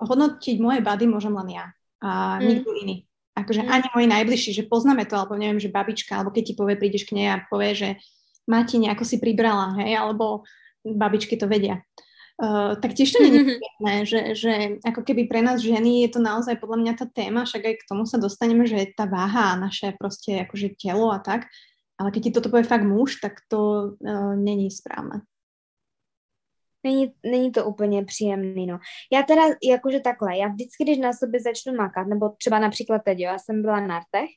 [0.00, 1.66] hodnotiť moje body môžem len ja
[2.00, 2.46] a mm.
[2.46, 2.96] nikto iný.
[3.34, 3.70] Akože mm.
[3.72, 7.08] ani moji najbližší, že poznáme to, alebo neviem, že babička, alebo keď ti povie, prídeš
[7.08, 7.88] k nej a povie, že
[8.48, 10.42] Mati nejako si pribrala, hej, alebo
[10.82, 11.84] babičky to vedia.
[12.40, 16.24] Uh, tak tiež to je pekné, že, že ako keby pre nás ženy je to
[16.24, 19.92] naozaj podľa mňa tá téma, však aj k tomu sa dostaneme, že tá váha naše
[20.00, 21.44] proste akože telo a tak,
[22.00, 25.20] ale keď ti toto povie fakt muž, tak to uh, není správné.
[26.84, 28.78] Není, není to úplně příjemný, no.
[29.12, 33.18] Já teda, jakože takhle, já vždycky, když na sobě začnu makat, nebo třeba například teď,
[33.18, 34.30] jo, já jsem byla na artech,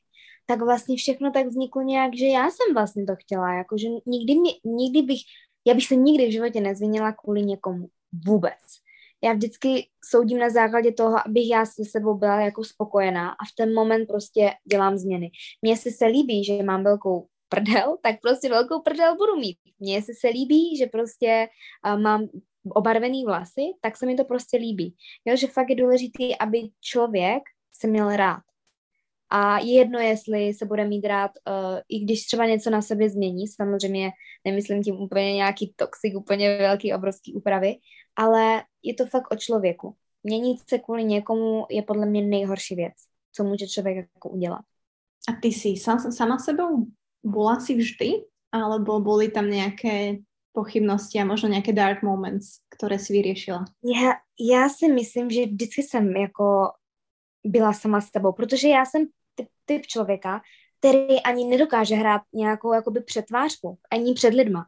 [0.46, 4.52] tak vlastně všechno tak vzniklo nějak, že já jsem vlastně to chtěla, jakože nikdy, mě,
[4.64, 5.20] nikdy bych
[5.66, 7.88] já bych se nikdy v životě nezvinila kvůli někomu.
[8.26, 8.58] Vůbec.
[9.24, 13.54] Já vždycky soudím na základě toho, abych já se sebou byla jako spokojená a v
[13.56, 15.30] ten moment prostě dělám změny.
[15.62, 19.58] Mně jestli se líbí, že mám velkou prdel, tak prostě velkou prdel budu mít.
[19.78, 21.48] Mně jestli se líbí, že prostě
[21.86, 22.28] uh, mám
[22.68, 24.94] obarvený vlasy, tak se mi to prostě líbí.
[25.24, 28.42] Jo, že fakt je důležité, aby člověk se měl rád.
[29.36, 33.08] A je jedno, jestli se bude mít rád, uh, i když třeba něco na sebe
[33.08, 34.10] změní, samozřejmě
[34.44, 37.76] nemyslím tím úplně nějaký toxik, úplně velký, obrovský úpravy,
[38.16, 39.96] ale je to fakt o člověku.
[40.22, 42.92] Měnit se kvůli někomu je podle mě nejhorší věc,
[43.32, 44.60] co může člověk jako udělat.
[45.28, 45.74] A ty jsi
[46.10, 46.86] sama sebou
[47.24, 48.10] byla si vždy?
[48.52, 50.16] Alebo byly tam nějaké
[50.52, 53.64] pochybnosti a možno nějaké dark moments, které si vyřešila?
[53.84, 54.10] Já,
[54.52, 56.70] já si myslím, že vždycky jsem jako
[57.46, 59.06] byla sama s tebou, protože já jsem
[59.64, 60.40] typ, člověka,
[60.78, 64.66] který ani nedokáže hrát nějakou jakoby přetvářku, ani před lidma.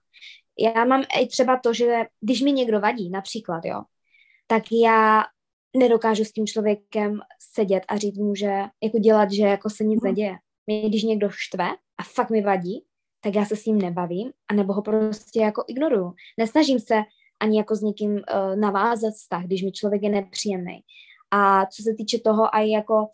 [0.59, 3.82] Já mám i třeba to, že když mi někdo vadí, například, jo,
[4.46, 5.22] tak já
[5.76, 7.20] nedokážu s tím člověkem
[7.54, 10.11] sedět a říct mu, že jako dělat, že jako se nic mhm.
[10.11, 10.37] neděje.
[10.66, 12.85] Mě, když někdo štve a fakt mi vadí,
[13.20, 16.14] tak já se s ním nebavím, a nebo ho prostě jako ignoruju.
[16.38, 16.94] Nesnažím se
[17.40, 18.20] ani jako s někým uh,
[18.56, 20.80] navázat vztah, když mi člověk je nepříjemný.
[21.30, 23.09] A co se týče toho, a jako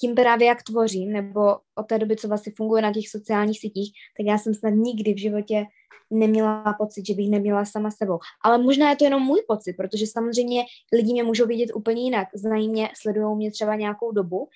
[0.00, 3.92] tím právě jak tvořím, nebo od té doby, co vlastně funguje na těch sociálních sítích,
[4.16, 5.64] tak já jsem snad nikdy v životě
[6.10, 8.18] neměla pocit, že bych neměla sama sebou.
[8.44, 12.28] Ale možná je to jenom můj pocit, protože samozřejmě lidi mě můžou vidět úplně jinak.
[12.34, 14.48] Znají mě, sledují mě třeba nějakou dobu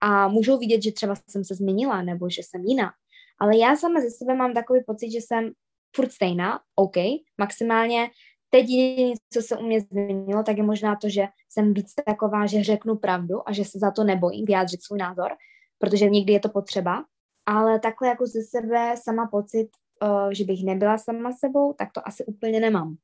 [0.00, 2.92] a můžou vidět, že třeba jsem se změnila nebo že jsem jiná.
[3.40, 5.52] Ale já sama ze sebe mám takový pocit, že jsem
[5.96, 6.96] furt stejná, OK,
[7.38, 8.10] maximálně
[8.50, 12.46] Teď jediné, co se u mě změnilo, tak je možná to, že jsem víc taková,
[12.46, 15.32] že řeknu pravdu a že se za to nebojím vyjádřit svůj názor,
[15.78, 17.04] protože někdy je to potřeba,
[17.46, 19.68] ale takhle jako ze sebe sama pocit,
[20.02, 22.96] uh, že bych nebyla sama sebou, tak to asi úplně nemám.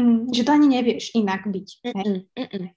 [0.00, 1.66] Mm, že to ani nevíš jinak být.
[1.86, 2.70] Mm-mm, mm-mm.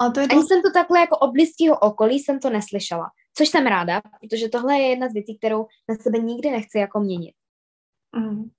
[0.00, 0.36] Ale to je to...
[0.36, 3.10] Ani jsem to takhle jako od blízkého okolí jsem to neslyšela.
[3.34, 7.00] Což jsem ráda, protože tohle je jedna z věcí, kterou na sebe nikdy nechci jako
[7.00, 7.34] měnit.
[8.16, 8.50] Mm.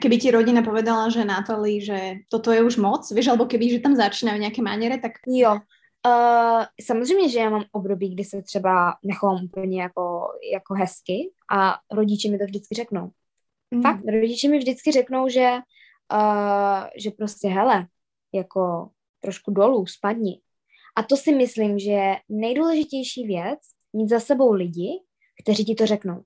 [0.00, 3.84] Keby ti rodina povedala, že Natali, že toto je už moc, víš, alebo keby, že
[3.84, 5.12] tam začínají nějaké maněry, tak...
[5.26, 5.58] Jo,
[6.06, 11.78] Uh, samozřejmě, že já mám období, kdy se třeba nechovám úplně jako, jako hezky a
[11.92, 13.10] rodiče mi to vždycky řeknou.
[13.70, 13.82] Mm.
[13.82, 15.50] Fakt, rodiče mi vždycky řeknou, že,
[16.12, 17.86] uh, že prostě hele,
[18.34, 18.88] jako
[19.20, 20.40] trošku dolů, spadni.
[20.96, 23.58] A to si myslím, že je nejdůležitější věc
[23.92, 24.90] mít za sebou lidi,
[25.42, 26.22] kteří ti to řeknou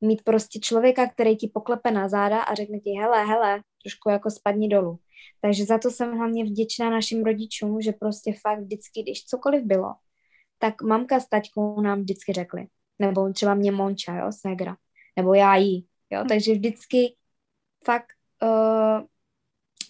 [0.00, 4.30] mít prostě člověka, který ti poklepe na záda a řekne ti, hele, hele, trošku jako
[4.30, 4.98] spadni dolů.
[5.40, 9.94] Takže za to jsem hlavně vděčná našim rodičům, že prostě fakt vždycky, když cokoliv bylo,
[10.58, 12.66] tak mamka s taťkou nám vždycky řekli.
[12.98, 14.76] Nebo třeba mě Monča, jo, ségra.
[15.16, 17.16] nebo já jí, jo, takže vždycky
[17.84, 18.06] fakt
[18.42, 19.06] uh,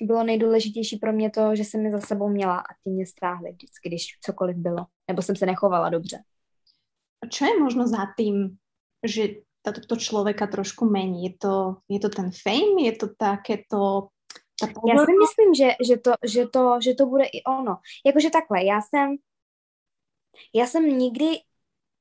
[0.06, 3.52] bylo nejdůležitější pro mě to, že jsem mi za sebou měla a ty mě stáhly
[3.52, 6.22] vždycky, když cokoliv bylo, nebo jsem se nechovala dobře.
[7.22, 8.56] A čo je možno za tým,
[9.02, 9.42] že
[9.72, 11.24] to člověka trošku mení?
[11.24, 12.82] Je to, je to ten fame?
[12.82, 14.08] Je to také to
[14.62, 17.76] já si myslím, že, že, to, že, to, že to bude i ono.
[18.06, 19.16] Jakože takhle, já jsem
[20.54, 21.26] já jsem nikdy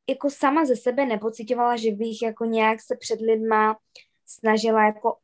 [0.09, 3.77] jako sama ze sebe nepocitovala, že bych jako nějak se před lidma
[4.25, 5.17] snažila jako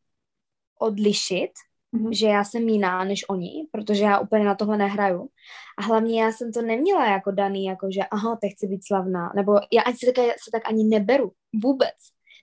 [0.80, 1.52] odlišit,
[1.94, 2.12] mm-hmm.
[2.12, 5.30] že já jsem jiná než oni, protože já úplně na tohle nehraju.
[5.78, 9.34] A hlavně já jsem to neměla jako daný, jako že aha, teď chci být slavná.
[9.36, 11.32] Nebo já ani se tak, se tak ani neberu
[11.64, 11.96] vůbec.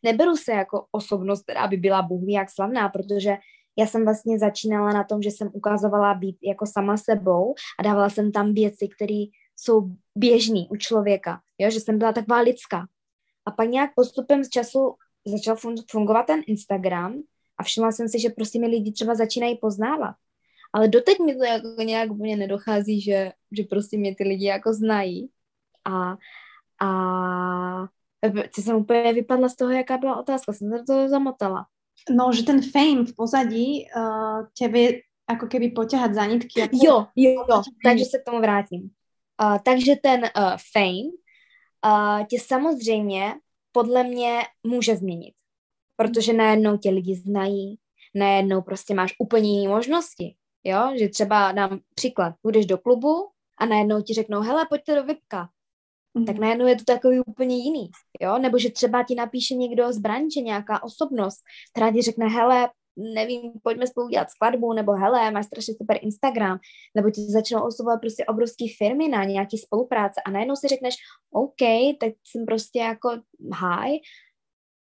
[0.02, 3.36] Neberu se jako osobnost, která by byla Bůh jak slavná, protože
[3.78, 8.10] já jsem vlastně začínala na tom, že jsem ukazovala být jako sama sebou a dávala
[8.10, 9.24] jsem tam věci, které
[9.56, 11.70] jsou běžný u člověka, jo?
[11.70, 12.86] že jsem byla taková lidská.
[13.46, 14.94] A pak nějak postupem z času
[15.26, 15.56] začal
[15.90, 17.22] fungovat ten Instagram
[17.58, 20.14] a všimla jsem si, že prostě mi lidi třeba začínají poznávat.
[20.72, 24.72] Ale doteď mi to jako nějak úplně nedochází, že, že prostě mě ty lidi jako
[24.72, 25.30] znají.
[25.84, 26.16] A,
[26.86, 27.88] a
[28.54, 31.66] ty jsem úplně vypadla z toho, jaká byla otázka, jsem se to zamotala.
[32.10, 35.00] No, že ten fame v pozadí uh, tě vie
[35.30, 36.60] jako keby poťahať za nitky.
[36.60, 36.76] Jako...
[36.82, 38.90] Jo, jo, jo, takže se k tomu vrátím.
[39.42, 41.08] Uh, takže ten uh, fame
[41.86, 43.34] uh, tě samozřejmě
[43.72, 45.34] podle mě může změnit,
[45.96, 47.78] protože najednou tě lidi znají,
[48.14, 53.66] najednou prostě máš úplně jiné možnosti, jo, že třeba dám příklad, půjdeš do klubu a
[53.66, 55.48] najednou ti řeknou, hele, pojďte do VIPka,
[56.16, 56.26] mm-hmm.
[56.26, 57.90] tak najednou je to takový úplně jiný,
[58.20, 61.40] jo, nebo že třeba ti napíše někdo z branže, nějaká osobnost,
[61.72, 62.70] která ti řekne, hele,
[63.14, 66.58] nevím, pojďme spolu dělat skladbu, nebo hele, máš strašně super Instagram,
[66.96, 70.94] nebo ti začnou oslovovat prostě obrovské firmy na nějaký spolupráce a najednou si řekneš,
[71.30, 71.60] OK,
[72.00, 74.00] tak jsem prostě jako hi,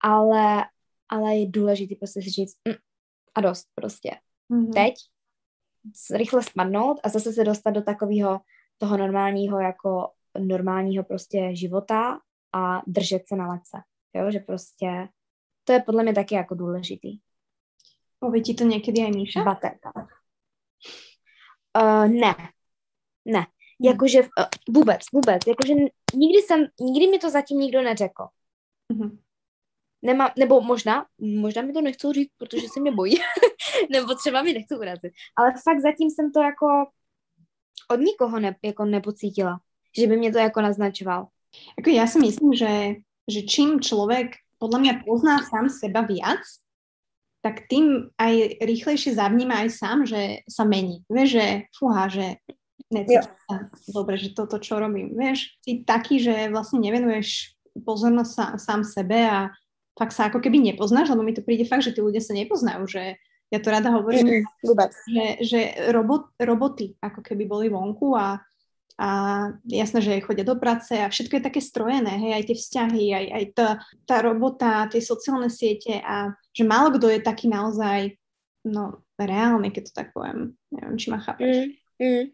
[0.00, 0.64] ale,
[1.08, 2.74] ale je důležité prostě si říct mm,
[3.34, 4.10] a dost prostě.
[4.50, 4.72] Mm-hmm.
[4.72, 4.94] Teď
[6.14, 8.40] rychle spadnout a zase se dostat do takového
[8.78, 12.20] toho normálního jako normálního prostě života
[12.53, 13.78] a držet se na lece.
[14.14, 15.09] Jo, že prostě
[15.64, 17.18] to je podle mě taky jako důležitý.
[18.45, 19.45] Ti to někdy aj Míša?
[19.45, 19.93] Baterka.
[21.83, 22.35] Uh, ne.
[23.24, 23.47] Ne.
[23.80, 24.28] Jakože uh,
[24.68, 25.41] vůbec, vůbec.
[25.47, 25.74] Jakože
[26.14, 28.26] nikdy jsem, nikdy mi to zatím nikdo neřekl.
[28.93, 29.18] Hmm.
[30.03, 33.14] Nemá, nebo možná, možná mi to nechcou říct, protože se mě bojí.
[33.91, 35.12] nebo třeba mi nechcou urazit.
[35.37, 36.66] Ale fakt zatím jsem to jako
[37.91, 39.61] od nikoho ne, jako nepocítila,
[39.99, 41.26] že by mě to jako naznačoval.
[41.78, 42.95] Jako já si myslím, že,
[43.28, 44.28] že čím člověk
[44.59, 46.40] podle mě pozná sám seba viac,
[47.43, 51.03] tak tým aj rýchlejšie zavníma aj sám, že sa mení.
[51.11, 52.38] Vieš, že fúha, že
[52.86, 55.11] necítim sa dobre, že toto, čo robím.
[55.18, 59.51] Vieš, si taký, že vlastne nevenuješ pozornosť sa, sám sebe a
[59.99, 62.86] fakt sa ako keby nepoznáš, lebo mi to príde fakt, že tí ľudia sa nepoznajú,
[62.86, 63.18] že
[63.51, 65.61] ja to rada hovorím, mm, že, že
[65.93, 68.40] robot, roboty ako keby boli vonku a
[68.99, 69.09] a
[69.64, 73.26] jasné, že chodia do práce a všetko je také strojené, hej, aj tie vzťahy, aj,
[73.32, 73.68] aj tá,
[74.05, 78.16] tá robota, tie sociálne siete a že málo kdo je taký naozaj
[78.64, 80.55] no, reálny, keď to tak poviem.
[80.70, 81.57] Nevím, či ma chápeš.
[81.99, 82.24] Mm, mm.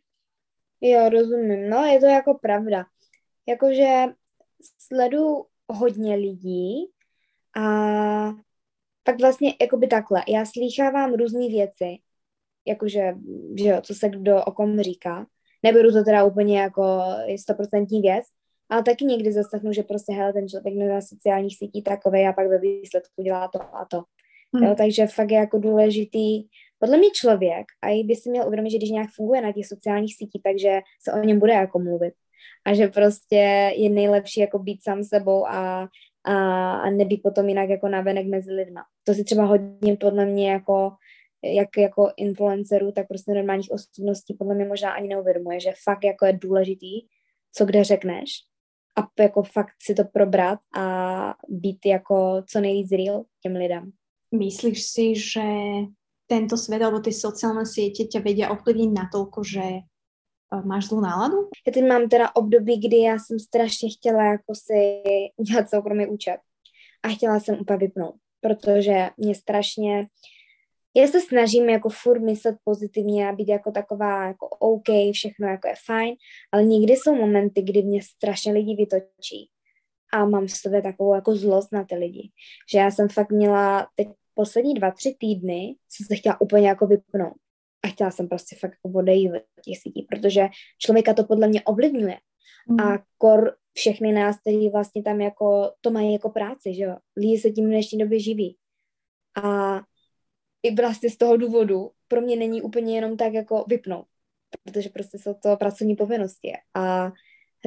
[0.81, 1.71] Jo, rozumím.
[1.71, 2.87] No, je to jako pravda.
[3.47, 4.07] Jakože
[4.79, 6.87] sledu hodně lidí
[7.57, 7.65] a
[9.03, 10.23] tak vlastně jakoby takhle.
[10.29, 11.99] Já slýchávám různé věci,
[12.67, 13.15] jakože,
[13.59, 15.27] že jo, co se kdo o kom říká
[15.63, 17.01] Neberu to teda úplně jako
[17.41, 18.25] stoprocentní věc,
[18.71, 22.49] ale taky někdy zaslechnu, že prostě hele, ten člověk na sociálních sítí takovej a pak
[22.49, 24.03] ve výsledku dělá to a to.
[24.55, 24.65] Hmm.
[24.65, 26.43] Jo, takže fakt je jako důležitý,
[26.79, 29.67] podle mě člověk, a i by si měl uvědomit, že když nějak funguje na těch
[29.67, 32.15] sociálních sítích, takže se o něm bude jako mluvit.
[32.67, 35.89] A že prostě je nejlepší jako být sám sebou a,
[36.25, 38.83] a, a nebýt potom jinak jako navenek mezi lidma.
[39.05, 40.91] To si třeba hodně podle mě jako
[41.45, 46.27] jak jako influencerů, tak prostě normálních osobností podle mě možná ani neuvědomuje, že fakt jako
[46.27, 47.07] je důležitý,
[47.53, 48.31] co kde řekneš
[48.99, 53.91] a jako fakt si to probrat a být jako co nejvíc real těm lidem.
[54.35, 55.43] Myslíš si, že
[56.27, 61.49] tento svět alebo ty sociální sítě tě vědí ovlivnit natoľko, že eh, máš zlou náladu?
[61.67, 65.03] Já teď mám teda období, kdy já jsem strašně chtěla jako si
[65.37, 66.39] udělat soukromý účet
[67.03, 70.07] a chtěla jsem úplně vypnout, protože mě strašně
[71.01, 75.69] já se snažím jako furt myslet pozitivně a být jako taková jako OK, všechno jako
[75.69, 76.15] je fajn,
[76.53, 79.51] ale někdy jsou momenty, kdy mě strašně lidi vytočí
[80.13, 82.31] a mám v sobě takovou jako zlost na ty lidi,
[82.73, 86.87] že já jsem fakt měla teď poslední dva, tři týdny, jsem se chtěla úplně jako
[86.87, 87.37] vypnout.
[87.85, 91.63] a chtěla jsem prostě fakt jako odejít od těch sítí, protože člověka to podle mě
[91.63, 92.19] ovlivňuje.
[92.69, 92.81] Mm.
[92.81, 96.97] A kor všechny nás, kteří vlastně tam jako, to mají jako práci, že jo.
[97.17, 98.57] Lidi se tím v dnešní době živí.
[99.45, 99.81] A
[100.63, 104.07] i vlastně z toho důvodu pro mě není úplně jenom tak jako vypnout,
[104.65, 107.13] protože prostě jsou to pracovní povinnosti a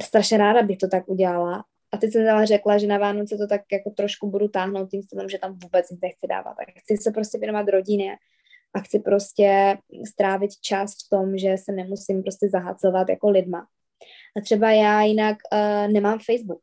[0.02, 1.64] strašně ráda bych to tak udělala.
[1.92, 5.04] A teď jsem ale řekla, že na Vánoce to tak jako trošku budu táhnout tím
[5.04, 6.54] stylem, že tam vůbec nic nechci dávat.
[6.54, 8.18] Tak chci se prostě věnovat rodině
[8.74, 9.78] a chci prostě
[10.08, 13.68] strávit čas v tom, že se nemusím prostě zahacovat jako lidma.
[14.38, 16.62] A třeba já jinak uh, nemám Facebook.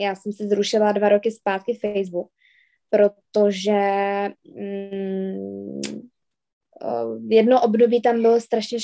[0.00, 2.30] Já jsem si zrušila dva roky zpátky Facebook,
[2.90, 3.80] protože
[4.54, 5.80] mm,
[6.82, 8.78] uh, jedno období tam bylo strašně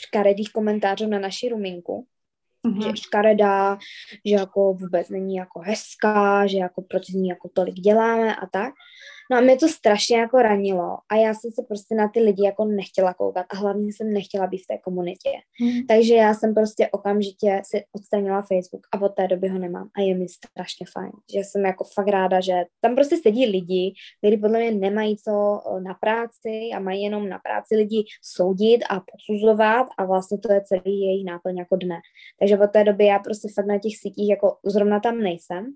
[0.00, 2.06] škaredých komentářů na naši ruminku
[2.66, 2.82] mm-hmm.
[2.82, 3.78] že je škaredá,
[4.24, 8.46] že jako vůbec není jako hezká, že jako proč z ní jako tolik děláme a
[8.46, 8.74] tak.
[9.30, 12.44] No a mě to strašně jako ranilo a já jsem se prostě na ty lidi
[12.44, 15.30] jako nechtěla koukat a hlavně jsem nechtěla být v té komunitě.
[15.62, 15.86] Mm.
[15.86, 20.00] Takže já jsem prostě okamžitě si odstranila Facebook a od té doby ho nemám a
[20.00, 24.36] je mi strašně fajn, že jsem jako fakt ráda, že tam prostě sedí lidi, kteří
[24.36, 29.00] podle mě nemají co eh, na práci a mají jenom na práci lidi soudit a
[29.00, 32.00] posuzovat a vlastně to je celý její náplň jako dne.
[32.38, 35.74] Takže od té doby já prostě fakt na těch sítích jako zrovna tam nejsem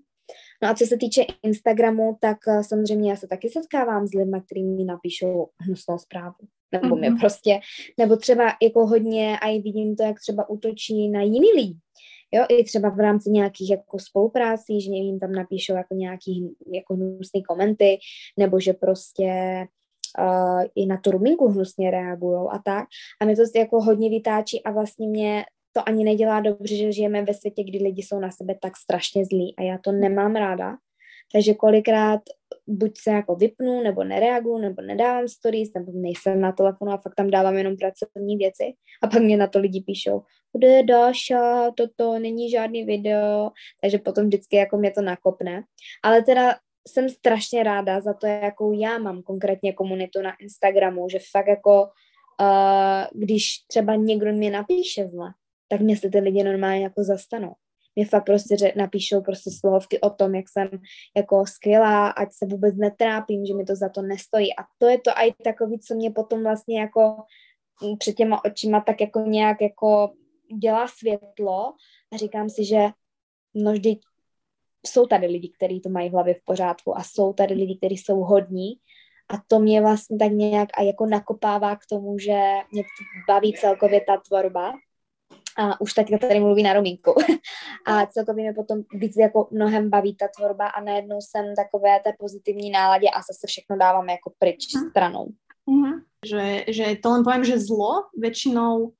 [0.61, 4.37] No a co se týče Instagramu, tak eh, samozřejmě já se taky setkávám s lidmi,
[4.45, 6.35] kteří mi napíšou hnusnou zprávu.
[6.71, 6.99] Nebo mm-hmm.
[6.99, 7.19] mě mhm.
[7.19, 7.59] prostě,
[7.99, 11.75] nebo třeba jako hodně, a i vidím to, jak třeba útočí na jiný lidi.
[12.35, 16.93] Jo, i třeba v rámci nějakých jako spoluprácí, že jim tam napíšou jako nějaký jako
[16.93, 17.97] hnusný komenty,
[18.39, 19.31] nebo že prostě
[20.19, 22.85] uh, i na tu ruminku hnusně reagují a tak.
[23.21, 27.21] A mě to jako hodně vytáčí a vlastně mě to ani nedělá dobře, že žijeme
[27.21, 30.75] ve světě, kdy lidi jsou na sebe tak strašně zlí a já to nemám ráda.
[31.33, 32.21] Takže kolikrát
[32.67, 37.15] buď se jako vypnu, nebo nereaguju, nebo nedávám stories, nebo nejsem na telefonu a fakt
[37.15, 38.63] tam dávám jenom pracovní věci.
[39.03, 40.21] A pak mě na to lidi píšou,
[40.57, 43.51] kde je Dáša, toto není žádný video,
[43.81, 45.63] takže potom vždycky jako mě to nakopne.
[46.03, 46.55] Ale teda
[46.87, 51.81] jsem strašně ráda za to, jakou já mám konkrétně komunitu na Instagramu, že fakt jako
[52.41, 55.29] uh, když třeba někdo mě napíše zle,
[55.73, 57.53] tak mě se ty lidi normálně jako zastanou.
[57.95, 60.69] Mě fakt prostě že napíšou prostě slohovky o tom, jak jsem
[61.17, 64.55] jako skvělá, ať se vůbec netrápím, že mi to za to nestojí.
[64.55, 67.23] A to je to i takový, co mě potom vlastně jako
[67.99, 70.13] před těma očima tak jako nějak jako
[70.61, 71.73] dělá světlo
[72.13, 72.79] a říkám si, že
[73.55, 74.01] no vždyť
[74.87, 77.97] jsou tady lidi, kteří to mají v hlavě v pořádku a jsou tady lidi, kteří
[77.97, 78.73] jsou hodní
[79.29, 82.39] a to mě vlastně tak nějak a jako nakopává k tomu, že
[82.71, 82.83] mě
[83.27, 84.73] baví celkově ta tvorba
[85.57, 87.13] a už teďka tady mluví na romínku.
[87.85, 92.13] a celkově mě potom víc jako mnohem baví ta tvorba a najednou jsem takové té
[92.19, 94.89] pozitivní náladě a zase všechno dávám jako pryč uh-huh.
[94.89, 95.27] stranou.
[95.67, 96.01] Uh-huh.
[96.25, 98.95] Že, že to len poviem, že zlo väčšinou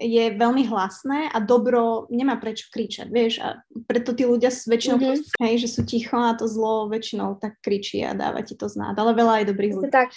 [0.00, 5.44] je veľmi hlasné a dobro nemá prečo kričať, vieš, a preto tí ľudia väčšinou, mm-hmm.
[5.44, 8.96] hej, že sú ticho a to zlo väčšinou tak kričí a dáva ti to znát,
[8.96, 9.92] ale veľa aj dobrých ľudí.
[9.92, 10.08] Tak,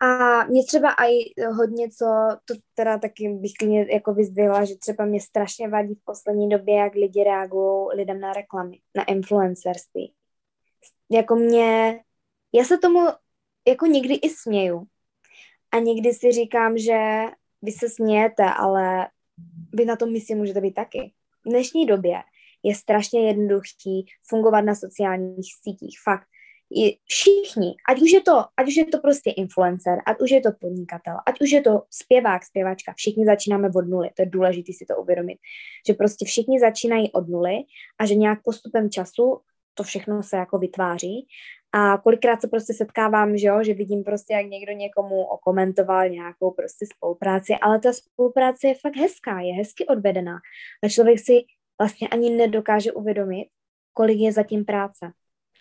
[0.00, 2.06] a mě třeba i hodně, co
[2.44, 6.74] to teda taky bych mě jako vyzdvihla, že třeba mě strašně vadí v poslední době,
[6.74, 10.14] jak lidi reagují lidem na reklamy, na influencerství.
[11.10, 12.00] Jako mě,
[12.54, 13.00] já se tomu
[13.68, 14.86] jako někdy i směju.
[15.72, 17.24] A někdy si říkám, že
[17.62, 19.08] vy se smějete, ale
[19.74, 21.12] vy na tom myslím můžete být taky.
[21.46, 22.22] V dnešní době
[22.62, 25.98] je strašně jednoduchý fungovat na sociálních sítích.
[26.04, 26.28] Fakt
[27.04, 30.50] všichni, ať už, je to, ať už je to prostě influencer, ať už je to
[30.60, 34.86] podnikatel, ať už je to zpěvák, zpěvačka, všichni začínáme od nuly, to je důležité si
[34.86, 35.38] to uvědomit,
[35.88, 37.56] že prostě všichni začínají od nuly
[38.00, 39.40] a že nějak postupem času
[39.74, 41.26] to všechno se jako vytváří.
[41.72, 46.50] A kolikrát se prostě setkávám, že, jo, že vidím prostě, jak někdo někomu okomentoval nějakou
[46.50, 50.36] prostě spolupráci, ale ta spolupráce je fakt hezká, je hezky odvedená.
[50.84, 51.44] A člověk si
[51.80, 53.48] vlastně ani nedokáže uvědomit,
[53.92, 55.12] kolik je zatím práce.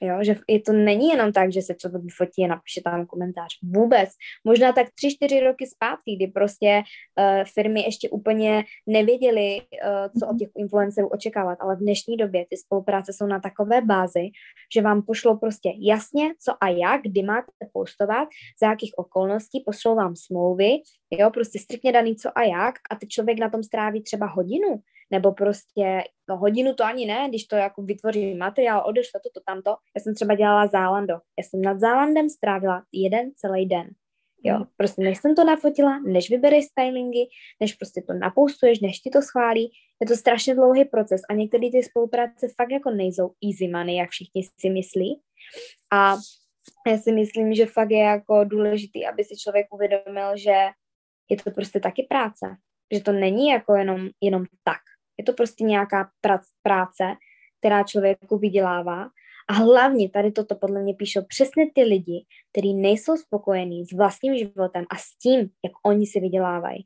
[0.01, 3.49] Jo, že je to není jenom tak, že se člověk vyfotí a napíše tam komentář.
[3.63, 4.09] Vůbec.
[4.43, 6.81] Možná tak tři, čtyři roky zpátky, kdy prostě
[7.19, 10.39] uh, firmy ještě úplně nevěděly, uh, co od mhm.
[10.39, 14.29] těch influencerů očekávat, ale v dnešní době ty spolupráce jsou na takové bázi,
[14.73, 18.27] že vám pošlou prostě jasně, co a jak, kdy máte postovat,
[18.61, 20.71] za jakých okolností, pošlou vám smlouvy,
[21.11, 24.81] jo, prostě striktně daný co a jak a ty člověk na tom stráví třeba hodinu,
[25.11, 29.41] nebo prostě no, hodinu to ani ne, když to jako vytvoří materiál, odešle to, to
[29.45, 29.69] tamto.
[29.69, 31.13] Já jsem třeba dělala Zálando.
[31.13, 33.89] Já jsem nad Zálandem strávila jeden celý den.
[34.43, 34.65] Jo, hmm.
[34.77, 37.27] prostě než jsem to nafotila, než vybereš stylingy,
[37.59, 41.71] než prostě to napoustuješ, než ti to schválí, je to strašně dlouhý proces a některé
[41.71, 45.21] ty spolupráce fakt jako nejsou easy money, jak všichni si myslí.
[45.93, 46.15] A
[46.87, 50.55] já si myslím, že fakt je jako důležitý, aby si člověk uvědomil, že
[51.29, 52.55] je to prostě taky práce.
[52.93, 54.81] Že to není jako jenom, jenom tak.
[55.17, 56.09] Je to prostě nějaká
[56.61, 57.03] práce,
[57.59, 59.09] která člověku vydělává.
[59.49, 64.37] A hlavně tady toto podle mě píšou přesně ty lidi, kteří nejsou spokojení s vlastním
[64.37, 66.83] životem a s tím, jak oni si vydělávají.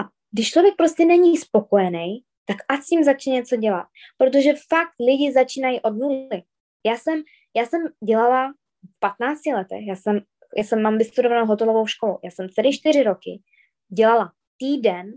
[0.00, 3.86] A když člověk prostě není spokojený, tak ať s tím začne něco dělat.
[4.18, 6.42] Protože fakt lidi začínají od nuly.
[6.86, 7.22] Já jsem,
[7.56, 8.52] já jsem dělala
[8.96, 10.20] v 15 letech, já jsem,
[10.56, 13.42] já jsem mám vystudovanou hotelovou školu, já jsem celý čtyři roky
[13.88, 15.12] dělala týden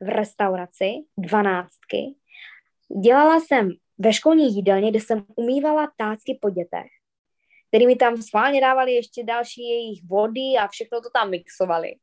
[0.00, 2.14] v restauraci, dvanáctky.
[3.02, 6.86] Dělala jsem ve školní jídelně, kde jsem umývala tácky po dětech,
[7.68, 11.94] který mi tam schválně dávali ještě další jejich vody a všechno to tam mixovali.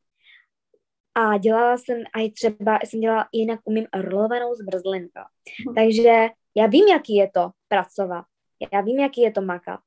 [1.15, 5.19] A dělala jsem i třeba, jsem dělala, jinak umím rolovanou zmrzlinku.
[5.65, 5.75] Hmm.
[5.75, 8.25] Takže já vím, jaký je to pracovat.
[8.73, 9.79] Já vím, jaký je to makat.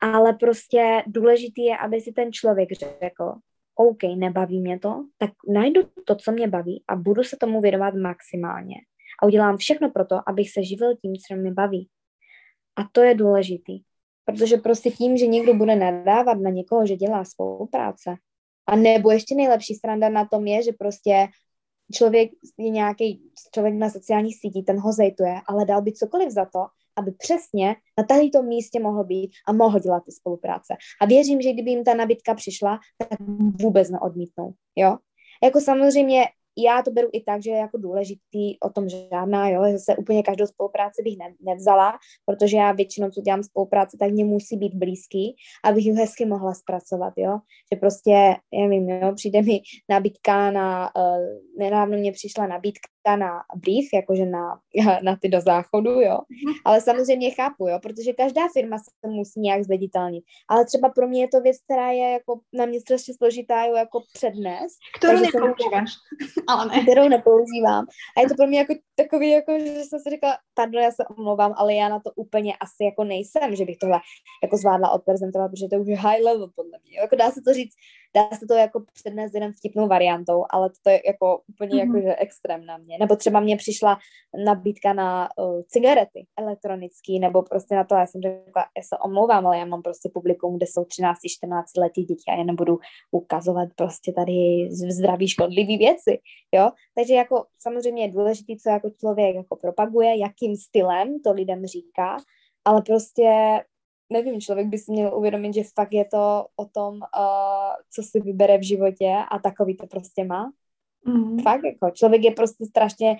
[0.00, 3.32] Ale prostě důležitý je, aby si ten člověk řekl,
[3.74, 7.94] OK, nebaví mě to, tak najdu to, co mě baví a budu se tomu věnovat
[7.94, 8.76] maximálně.
[9.22, 11.88] A udělám všechno pro to, abych se živil tím, co mě baví.
[12.76, 13.82] A to je důležitý.
[14.24, 18.14] Protože prostě tím, že někdo bude nadávat na někoho, že dělá svou práce,
[18.66, 21.28] a nebo ještě nejlepší strana na tom je, že prostě
[21.94, 26.44] člověk je nějaký člověk na sociálních sítích, ten ho zejtuje, ale dal by cokoliv za
[26.44, 26.66] to,
[26.96, 30.76] aby přesně na tady místě mohl být a mohl dělat ty spolupráce.
[31.00, 33.18] A věřím, že kdyby jim ta nabídka přišla, tak
[33.60, 34.96] vůbec neodmítnou, jo.
[35.42, 36.24] Jako samozřejmě
[36.58, 40.22] já to beru i tak, že je jako důležitý o tom žádná, jo, zase úplně
[40.22, 44.74] každou spolupráci bych ne, nevzala, protože já většinou, co dělám spolupráci, tak mě musí být
[44.74, 47.38] blízký, abych ji hezky mohla zpracovat, jo,
[47.72, 48.10] že prostě,
[48.52, 51.26] já nevím, jo, přijde mi nabídka na, uh,
[51.58, 54.60] nedávno mě přišla nabídka na brief, jakože na,
[55.02, 56.18] na ty do záchodu, jo.
[56.30, 56.54] Mhm.
[56.64, 60.24] Ale samozřejmě chápu, jo, protože každá firma se musí nějak zveditelnit.
[60.48, 63.74] Ale třeba pro mě je to věc, která je jako na mě strašně složitá, jo,
[63.74, 64.72] jako přednes.
[64.98, 65.90] Kterou nepoužíváš,
[66.48, 66.82] ale ne.
[66.82, 67.86] Kterou nepoužívám.
[68.16, 71.04] A je to pro mě jako takový, jako, že jsem si řekla, pardon, já se
[71.16, 74.00] omlouvám, ale já na to úplně asi jako nejsem, že bych tohle
[74.42, 76.98] jako zvládla odprezentovat, protože to už je high level podle mě.
[76.98, 77.74] Jako dá se to říct
[78.14, 81.86] dá se to jako přednést jenom vtipnou variantou, ale to je jako úplně mm-hmm.
[81.86, 82.98] jakože extrém na mě.
[82.98, 83.98] Nebo třeba mě přišla
[84.44, 89.46] nabídka na uh, cigarety elektronický, nebo prostě na to, já jsem řekla, já se omlouvám,
[89.46, 92.78] ale já mám prostě publikum, kde jsou 13-14 letý děti a já nebudu
[93.10, 96.18] ukazovat prostě tady zdraví škodlivý věci,
[96.54, 96.70] jo.
[96.94, 102.16] Takže jako samozřejmě je důležité, co jako člověk jako propaguje, jakým stylem to lidem říká,
[102.64, 103.60] ale prostě
[104.12, 108.20] nevím, člověk by si měl uvědomit, že fakt je to o tom, uh, co si
[108.20, 110.52] vybere v životě a takový to prostě má.
[111.06, 111.42] Mm.
[111.42, 113.16] Fakt, jako člověk je prostě strašně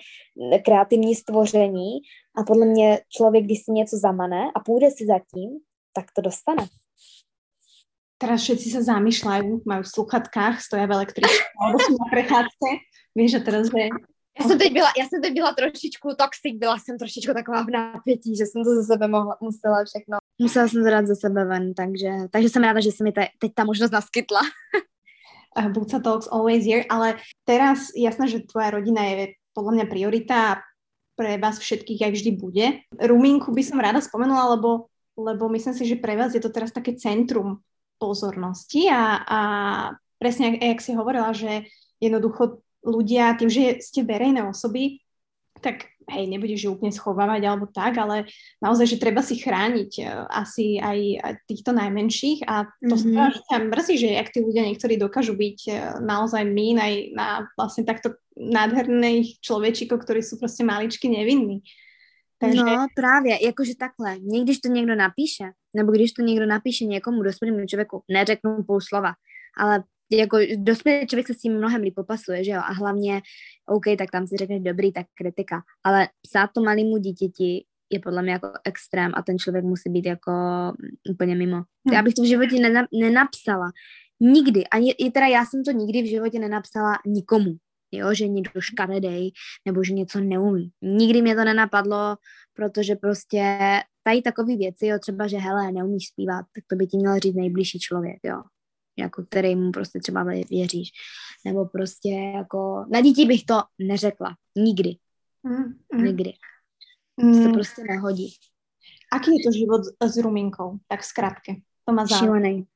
[0.65, 1.91] kreativní stvoření
[2.37, 5.49] a podle mě člověk, když si něco zamane a půjde si za tím,
[5.93, 6.67] tak to dostane.
[8.23, 12.69] Teraz všetci sa zamýšľajú, majú v sluchatkách, stoja v električke, alebo sú na prechádzke.
[13.19, 13.91] Víš, že teraz, že
[14.39, 17.69] já jsem teď byla, já jsem teď byla trošičku toxic, byla jsem trošičku taková v
[17.69, 20.17] napětí, že jsem to ze sebe mohla, musela všechno.
[20.43, 23.51] Musela jsem dát ze sebe ven, takže, takže jsem ráda, že se mi te, teď
[23.55, 24.41] ta možnost naskytla.
[25.71, 27.15] Buca Talks always here, ale
[27.45, 30.59] teraz jasné, že tvoja rodina je podľa mňa priorita a
[31.13, 32.65] pre vás všetkých aj vždy bude.
[32.97, 36.73] Ruminku by som rada spomenula, lebo, lebo myslím si, že pre vás je to teraz
[36.73, 37.61] také centrum
[38.01, 39.39] pozornosti a, a
[40.17, 41.69] presne, jak, jak si hovorila, že
[42.01, 44.99] jednoducho ľudia, tým, že ste verejné osoby,
[45.61, 48.27] tak hej, nebudeš ju úplne schovávať alebo tak, ale
[48.59, 50.99] naozaj, že treba si chrániť uh, asi aj
[51.47, 53.43] týchto najmenších a to mm-hmm.
[53.47, 57.87] sa mrzí, že jak tí ľudia niektorí dokážu byť uh, naozaj mín aj na vlastne
[57.87, 61.61] takto nádherných človečikov, ktorí sú prostě maličky nevinní.
[62.39, 62.63] Takže...
[62.63, 67.23] No právě, jakože takhle, mě když to někdo napíše, nebo když to někdo napíše někomu
[67.23, 69.13] dospělému člověku, neřeknu půl slova,
[69.57, 69.83] ale
[70.17, 73.21] jako dospělý člověk se s tím mnohem líp popasuje, že jo, a hlavně,
[73.65, 78.21] OK, tak tam si řekne dobrý, tak kritika, ale psát to malému dítěti je podle
[78.21, 80.31] mě jako extrém a ten člověk musí být jako
[81.09, 81.63] úplně mimo.
[81.93, 83.71] Já bych to v životě nena, nenapsala.
[84.19, 84.67] Nikdy.
[84.67, 87.55] Ani i teda já jsem to nikdy v životě nenapsala nikomu.
[87.91, 89.31] Jo, že někdo škaredej,
[89.65, 90.69] nebo že něco neumí.
[90.81, 92.17] Nikdy mě to nenapadlo,
[92.53, 93.59] protože prostě
[94.03, 97.35] tady takové věci, jo, třeba, že hele, neumíš zpívat, tak to by ti měl říct
[97.35, 98.41] nejbližší člověk, jo
[98.97, 100.89] jako který mu prostě třeba věříš.
[101.45, 104.35] Nebo prostě jako, na děti bych to neřekla.
[104.57, 104.95] Nikdy.
[105.43, 106.05] Mm, mm.
[106.05, 106.33] Nikdy.
[107.21, 107.33] Mm.
[107.33, 108.33] To se prostě nehodí.
[109.11, 109.81] Aký je to život
[110.13, 110.77] s ruminkou?
[110.87, 111.55] Tak zkrátke.
[111.85, 112.25] To má záleží.
[112.25, 112.67] Šílený.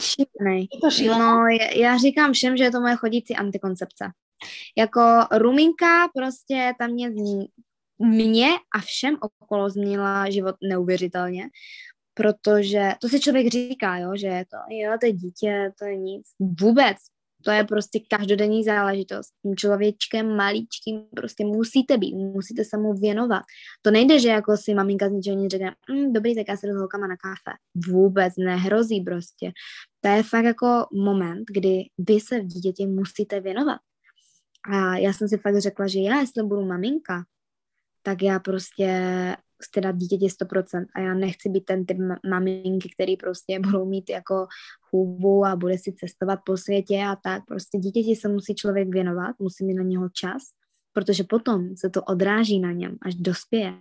[0.00, 0.68] Šílený.
[0.74, 1.20] Je to šílený?
[1.20, 1.46] No,
[1.76, 4.10] já říkám všem, že je to moje chodící antikoncepce.
[4.76, 5.00] Jako
[5.32, 7.10] ruminka prostě tam mě
[7.98, 11.48] mě a všem okolo změnila život neuvěřitelně,
[12.14, 15.96] protože to si člověk říká, jo, že je to, jo, to je dítě, to je
[15.96, 16.26] nic.
[16.60, 16.96] Vůbec.
[17.44, 19.28] To je prostě každodenní záležitost.
[19.42, 23.42] Tím člověčkem malíčkým prostě musíte být, musíte se mu věnovat.
[23.82, 26.66] To nejde, že jako si maminka z ničeho nic řekne, mm, dobrý, tak já se
[26.66, 27.56] s holkama na kafe.
[27.92, 29.52] Vůbec nehrozí prostě.
[30.00, 33.78] To je fakt jako moment, kdy vy se v dítěti musíte věnovat.
[34.72, 37.24] A já jsem si fakt řekla, že já, jestli budu maminka,
[38.02, 38.86] tak já prostě
[39.64, 41.98] chci dát dítěti 100% a já nechci být ten typ
[42.30, 44.46] maminky, který prostě budou mít jako
[44.90, 47.42] chůvu a bude si cestovat po světě a tak.
[47.48, 50.42] Prostě dítěti se musí člověk věnovat, musí mít na něho čas,
[50.92, 53.74] protože potom se to odráží na něm, až dospěje.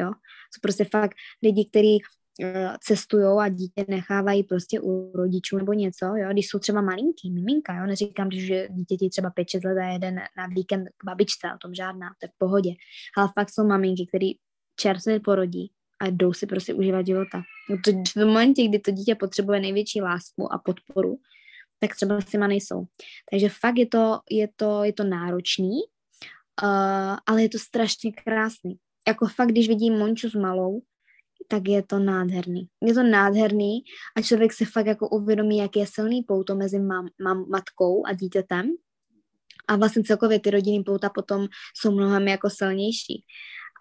[0.00, 0.08] Jo?
[0.08, 1.98] Jsou prostě fakt lidi, kteří
[2.42, 7.30] eh, cestují a dítě nechávají prostě u rodičů nebo něco, jo, když jsou třeba malinký,
[7.30, 11.58] miminka, jo, neříkám, že dítěti třeba 5-6 let a jeden na víkend k babičce, o
[11.58, 12.70] tom žádná, to je v pohodě,
[13.16, 14.32] ale fakt jsou maminky, který
[14.80, 15.70] čerstvě porodí
[16.00, 17.42] a jdou si prostě užívat života.
[17.70, 21.18] No to, v momentě, kdy to dítě potřebuje největší lásku a podporu,
[21.78, 22.84] tak třeba s těma nejsou.
[23.30, 25.80] Takže fakt je to, je to, je to náročný,
[26.62, 28.76] uh, ale je to strašně krásný.
[29.08, 30.82] Jako fakt, když vidím Monču s malou,
[31.48, 32.68] tak je to nádherný.
[32.84, 33.80] Je to nádherný
[34.16, 38.12] a člověk se fakt jako uvědomí, jak je silný pouto mezi mam, mam, matkou a
[38.12, 38.70] dítětem.
[39.68, 43.24] A vlastně celkově ty rodinný pouta potom jsou mnohem jako silnější.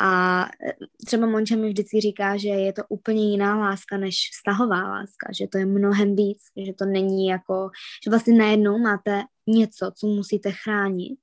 [0.02, 0.74] A e,
[1.06, 5.48] třeba Monča mi vždycky říká, že je to úplně jiná láska než vztahová láska, že
[5.48, 7.70] to je mnohem víc, že to není jako,
[8.04, 11.20] že vlastně najednou máte něco, co musíte chránit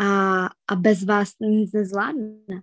[0.00, 2.62] a, a bez vás nic nezvládne.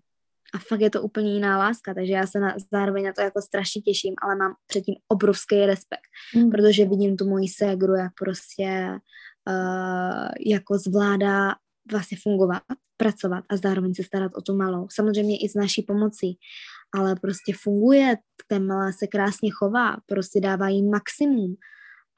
[0.53, 3.41] A fakt je to úplně jiná láska, takže já se na, zároveň na to jako
[3.41, 6.51] strašně těším, ale mám předtím obrovský respekt, mm.
[6.51, 8.99] protože vidím tu moji ségru, jak prostě
[9.49, 11.55] uh, jako zvládá
[11.91, 12.61] vlastně fungovat,
[12.97, 14.87] pracovat a zároveň se starat o tu malou.
[14.91, 16.37] Samozřejmě i s naší pomocí,
[16.95, 18.17] ale prostě funguje,
[18.47, 21.55] ten malá se krásně chová, prostě dává jí maximum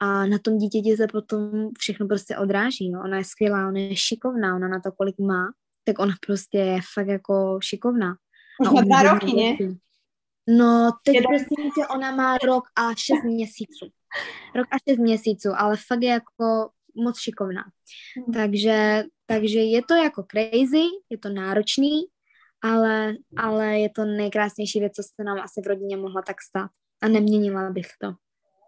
[0.00, 2.90] a na tom dítěti se potom všechno prostě odráží.
[2.90, 3.00] No.
[3.00, 5.52] Ona je skvělá, ona je šikovná, ona na to, kolik má,
[5.84, 8.16] tak ona prostě je fakt jako šikovná.
[8.60, 9.76] Už má dva roky, ne?
[10.58, 13.86] No, teď prostě, že ona má rok a šest měsíců.
[14.54, 17.64] Rok a šest měsíců, ale fakt je jako moc šikovná.
[18.16, 18.34] Hmm.
[18.34, 22.04] Takže, takže je to jako crazy, je to náročný,
[22.62, 26.70] ale, ale je to nejkrásnější věc, co se nám asi v rodině mohla tak stát.
[27.02, 28.14] A neměnila bych to.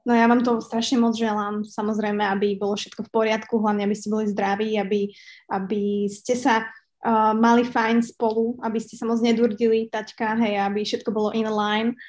[0.07, 3.93] No ja vám to strašne moc želám, samozrejme, aby bolo všetko v poriadku, hlavne aby
[3.93, 5.13] ste boli zdraví, aby,
[5.53, 10.89] aby ste sa uh, mali fajn spolu, aby ste sa moc nedurdili, taťka, hej, aby
[10.89, 12.01] všetko bolo in line.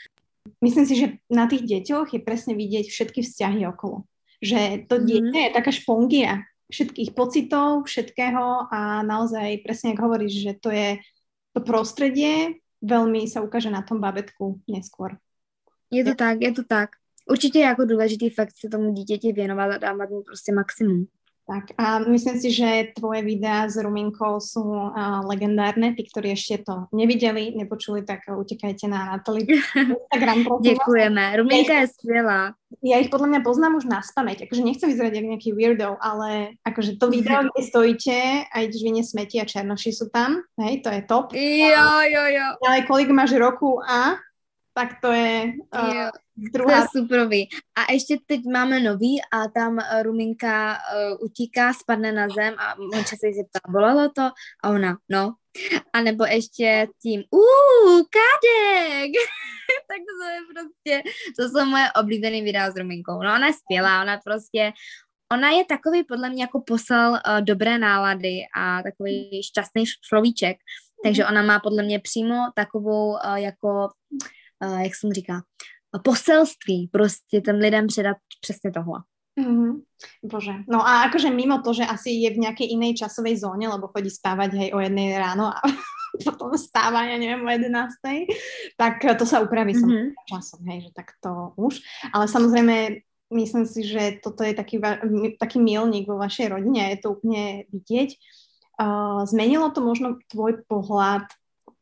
[0.63, 4.07] Myslím si, že na tých deťoch je presne vidieť všetky vzťahy okolo
[4.41, 5.05] že to mhm.
[5.05, 6.31] dieťa je taká špongia
[6.71, 10.97] všetkých pocitov, všetkého a naozaj presne, ako hovoríš, že to je
[11.51, 15.19] to prostredie, veľmi sa ukáže na tom babetku neskôr.
[15.91, 16.89] Je to tak, je to tak.
[17.29, 21.05] Určitě je jako důležitý fakt se tomu dítěti věnovat a dávat mu prostě maximum.
[21.51, 25.91] Tak a myslím si, že tvoje videa s Ruminkou sú uh, legendárne.
[25.91, 30.47] Tí, ktorí ešte to nevideli, nepočuli, tak utekajte na Natali Instagram.
[30.63, 31.35] Děkujeme.
[31.35, 32.55] Ruminka je skvělá.
[32.79, 34.47] Ja ich podľa mňa poznám už na spameť.
[34.47, 39.03] Akože nechcem vyzerať ako nejaký weirdo, ale akože to video, kde stojíte a ideš vynie
[39.03, 41.35] smeti a černoši sú tam, hej, to je top.
[41.35, 42.47] Jo, jo, jo.
[42.63, 44.15] Ale kolik máš roku a
[44.73, 46.73] tak to je uh, druhá.
[46.73, 47.49] To je superový.
[47.75, 52.75] A ještě teď máme nový a tam uh, Ruminka uh, utíká, spadne na zem a
[52.75, 54.21] Monča se jí zeptá, bolelo to?
[54.63, 55.33] A ona, no.
[55.93, 59.11] A nebo ještě tím, uuu, kádek!
[59.87, 61.09] tak to je prostě,
[61.39, 63.13] to jsou moje oblíbené videa s Ruminkou.
[63.13, 64.71] No ona je skvělá, ona prostě,
[65.31, 70.57] ona je takový podle mě jako poslal uh, dobré nálady a takový šťastný slovíček,
[71.03, 71.31] takže mhm.
[71.31, 73.89] ona má podle mě přímo takovou uh, jako
[74.63, 75.41] uh, jak jsem říká,
[76.03, 78.99] poselství prostě těm lidem předat přesně tohle.
[79.39, 79.81] Mm-hmm.
[80.23, 80.53] Bože.
[80.67, 84.09] No a akože mimo to, že asi je v nějaké jiné časové zóně, lebo chodí
[84.09, 85.61] spávať hej o jednej ráno a
[86.25, 87.95] potom stáva, ja neviem, o 11.
[88.75, 90.11] Tak to sa upraví mm-hmm.
[90.27, 91.79] časom, hej, že tak to už.
[92.11, 92.99] Ale samozrejme,
[93.31, 94.83] myslím si, že toto je taký,
[95.39, 98.09] taký milník vo vašej rodine a je to úplne vidieť.
[98.81, 101.29] Uh, zmenilo to možno tvoj pohľad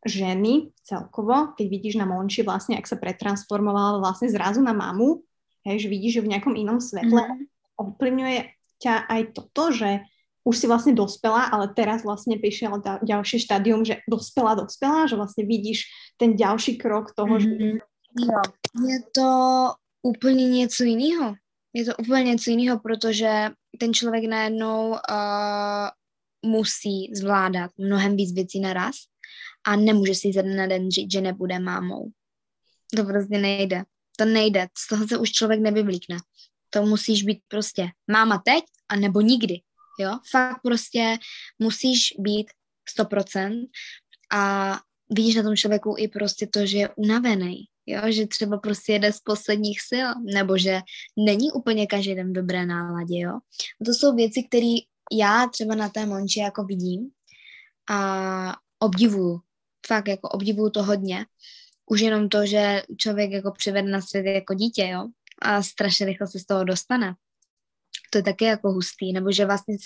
[0.05, 5.23] ženy celkovo, keď vidíš na Monči vlastne, ak sa pretransformovala vlastne zrazu na mamu,
[5.67, 7.45] hej, že vidíš že v nejakom inom svetle, mm-hmm.
[7.75, 8.37] ovplyvňuje
[8.79, 10.07] ťa aj toto, že
[10.47, 15.19] už si vlastne dospela, ale teraz vlastne prišiel da- ďalšie štádium, že dospela, dospela, že
[15.19, 15.85] vlastne vidíš
[16.15, 17.75] ten ďalší krok toho, mm-hmm.
[17.75, 17.83] že...
[18.09, 18.41] Jo,
[18.87, 19.29] je to
[20.01, 21.35] úplně něco jiného.
[21.73, 24.97] Je to úplně něco jiného, protože ten člověk najednou uh,
[26.45, 28.95] musí zvládat mnohem víc věcí naraz
[29.67, 32.11] a nemůže si ze dne na den říct, že nebude mámou.
[32.95, 33.83] To prostě nejde.
[34.17, 34.67] To nejde.
[34.77, 36.17] Z toho se už člověk nevyvlíkne.
[36.69, 39.61] To musíš být prostě máma teď a nebo nikdy.
[39.99, 40.19] jo.
[40.31, 41.17] Fakt prostě
[41.59, 42.47] musíš být
[42.99, 43.67] 100%
[44.33, 44.73] a
[45.09, 47.55] vidíš na tom člověku i prostě to, že je unavený,
[47.85, 50.79] jo, že třeba prostě jede z posledních sil, nebo že
[51.17, 53.33] není úplně každý den v dobré náladě, jo.
[53.81, 54.75] A to jsou věci, které
[55.11, 57.09] já třeba na té Monči jako vidím
[57.89, 59.39] a obdivuju,
[59.89, 61.25] fakt jako obdivuju to hodně.
[61.85, 65.07] Už jenom to, že člověk jako přivede na svět jako dítě, jo,
[65.41, 67.13] a strašně rychle se z toho dostane.
[68.09, 69.77] To je taky jako hustý, nebo že vlastně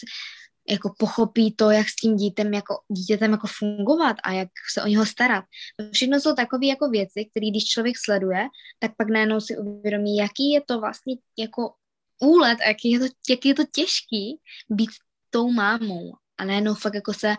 [0.69, 4.87] jako pochopí to, jak s tím dítem jako, dítětem jako fungovat a jak se o
[4.87, 5.45] něho starat.
[5.79, 8.47] To všechno jsou takové jako věci, které když člověk sleduje,
[8.79, 11.73] tak pak najednou si uvědomí, jaký je to vlastně jako
[12.21, 14.39] úlet a jaký je to, jaký je to těžký
[14.69, 14.89] být
[15.29, 16.13] tou mámou.
[16.37, 17.35] A najednou fakt jako se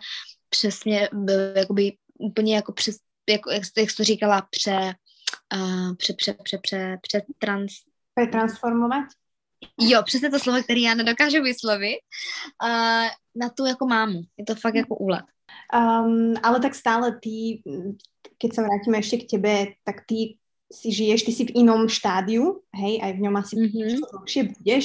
[0.48, 1.08] přesně,
[1.56, 2.96] jakoby úplně jako přes,
[3.30, 4.94] jako, jak, jak jsi to říkala, pře,
[5.54, 7.72] uh, pře, pře, pře, pře, pře, trans...
[8.14, 9.04] Pretransformovat?
[9.80, 11.98] Jo, přesně to slovo, které já nedokážu vyslovit,
[12.62, 14.22] uh, na tu jako mámu.
[14.38, 15.24] Je to fakt jako úlet.
[15.74, 17.62] Um, ale tak stále ty,
[18.38, 19.54] keď sa vrátime ešte k tebe,
[19.86, 20.36] tak ty
[20.68, 24.02] si žiješ, ty si v inom štádiu, hej, aj v ňom asi mm-hmm.
[24.02, 24.84] dlhšie budeš.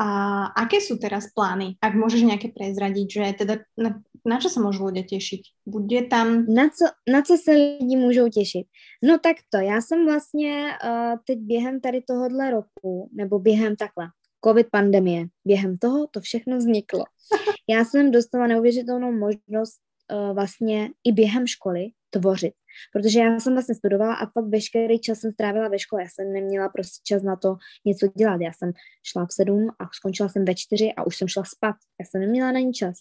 [0.00, 0.08] A
[0.56, 4.88] aké sú teraz plány, ak môžeš nejaké prezradiť, že teda na, na čo sa môžu
[4.88, 5.68] ľudia tešiť?
[5.68, 6.48] Bude tam...
[6.48, 8.66] Na co, na co se lidi můžou těšit?
[9.04, 14.08] No tak to, já jsem vlastně uh, teď během tady tohohle roku, nebo během takhle,
[14.44, 17.04] covid pandemie, během toho to všechno vzniklo.
[17.68, 19.80] Já jsem dostala neuvěřitelnou možnost
[20.12, 22.54] uh, vlastně i během školy tvořit.
[22.92, 26.02] Protože já jsem vlastně studovala a pak veškerý čas jsem strávila ve škole.
[26.02, 27.56] Já jsem neměla prostě čas na to
[27.86, 28.40] něco dělat.
[28.40, 31.76] Já jsem šla v sedm a skončila jsem ve čtyři a už jsem šla spát.
[32.00, 32.96] Já jsem neměla na ní čas.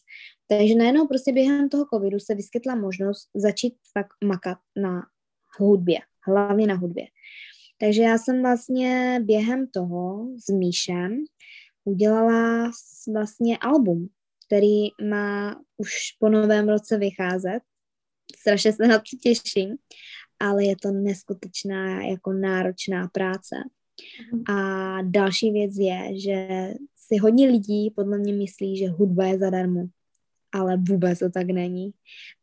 [0.48, 5.02] Takže najednou prostě během toho covidu se vyskytla možnost začít fakt makat na
[5.60, 6.00] hudbě.
[6.28, 7.06] Hlavně na hudbě.
[7.80, 11.24] Takže já jsem vlastně během toho s Míšem
[11.84, 12.72] udělala
[13.14, 14.08] vlastně album,
[14.48, 17.60] který má už po novém roce vycházet
[18.36, 19.76] strašně se na to těším,
[20.40, 23.56] ale je to neskutečná jako náročná práce.
[24.34, 24.44] Mhm.
[24.58, 26.48] A další věc je, že
[26.96, 29.86] si hodně lidí podle mě myslí, že hudba je zadarmo,
[30.52, 31.92] ale vůbec to tak není.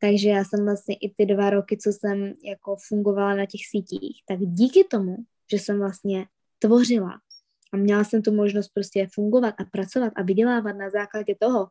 [0.00, 4.22] Takže já jsem vlastně i ty dva roky, co jsem jako fungovala na těch sítích,
[4.28, 5.16] tak díky tomu,
[5.50, 6.26] že jsem vlastně
[6.58, 7.20] tvořila
[7.72, 11.68] a měla jsem tu možnost prostě fungovat a pracovat a vydělávat na základě toho,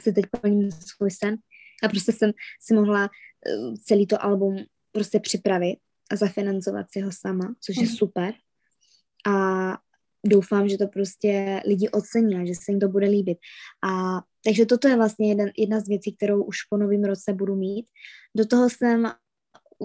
[0.00, 1.36] se teď plním svůj sen,
[1.82, 2.30] a prostě jsem
[2.60, 4.56] si mohla uh, celý to album
[4.92, 5.76] prostě připravit
[6.10, 7.92] a zafinancovat si ho sama, což je mhm.
[7.92, 8.34] super.
[9.26, 9.78] A
[10.26, 13.38] doufám, že to prostě lidi ocení a že se jim to bude líbit.
[13.84, 17.56] A takže toto je vlastně jeden, jedna z věcí, kterou už po novém roce budu
[17.56, 17.86] mít.
[18.36, 19.12] Do toho jsem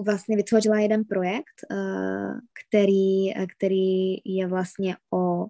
[0.04, 2.38] vlastně vytvořila jeden projekt, uh,
[2.68, 5.46] který, který je vlastně o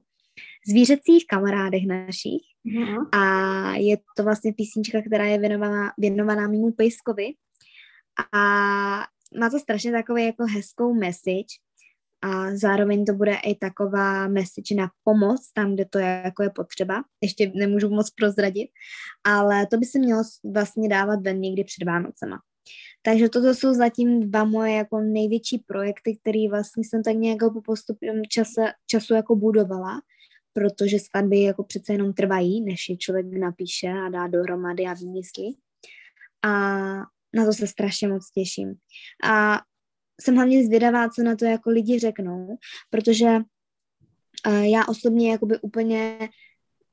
[0.69, 3.09] zvířecích kamarádech našich mm-hmm.
[3.13, 7.33] a je to vlastně písnička, která je věnovaná, věnovaná mému pejskovi
[8.35, 8.39] a
[9.39, 11.55] má to strašně takový jako hezkou message
[12.23, 16.51] a zároveň to bude i taková message na pomoc tam, kde to je, jako je
[16.51, 17.03] potřeba.
[17.23, 18.69] Ještě nemůžu moc prozradit,
[19.25, 20.23] ale to by se mělo
[20.55, 22.39] vlastně dávat ven někdy před Vánocema.
[23.03, 27.63] Takže toto jsou zatím dva moje jako největší projekty, které vlastně jsem tak nějak po
[27.63, 30.01] postupem čase, času jako budovala
[30.59, 35.59] protože skladby jako přece jenom trvají, než je člověk napíše a dá dohromady a vymyslí.
[36.45, 36.51] A
[37.35, 38.75] na to se strašně moc těším.
[39.25, 39.61] A
[40.21, 42.59] jsem hlavně zvědavá, co na to jako lidi řeknou,
[42.91, 43.27] protože
[44.47, 46.29] uh, já osobně jakoby úplně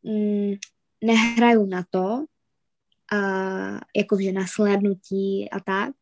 [0.03, 0.53] mm,
[1.03, 2.25] nehraju na to,
[3.13, 5.95] uh, jakože na slednutí a tak,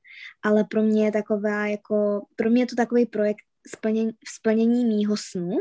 [0.43, 5.17] ale pro mě je taková jako, pro mě je to takový projekt splnění, splnění mýho
[5.17, 5.57] snu,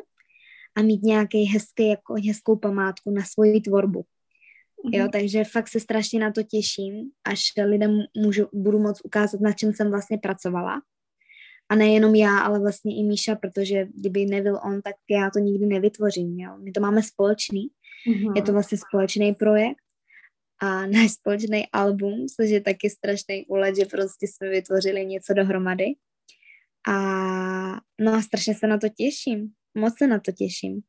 [0.76, 4.00] a mít nějaký hezký, jako hezkou památku na svoji tvorbu.
[4.00, 4.98] Mm-hmm.
[4.98, 9.52] Jo, takže fakt se strašně na to těším, až lidem můžu, budu moc ukázat, na
[9.52, 10.82] čem jsem vlastně pracovala.
[11.68, 15.66] A nejenom já, ale vlastně i Míša, protože kdyby nebyl on, tak já to nikdy
[15.66, 16.38] nevytvořím.
[16.38, 16.58] Jo.
[16.58, 17.68] My to máme společný.
[18.08, 18.36] Mm-hmm.
[18.36, 19.82] Je to vlastně společný projekt
[20.58, 25.86] a náš společný album, což je taky strašný úlet, že prostě jsme vytvořili něco dohromady.
[26.88, 26.94] A
[28.00, 29.52] no a strašně se na to těším.
[29.74, 30.80] Moc se na to těším.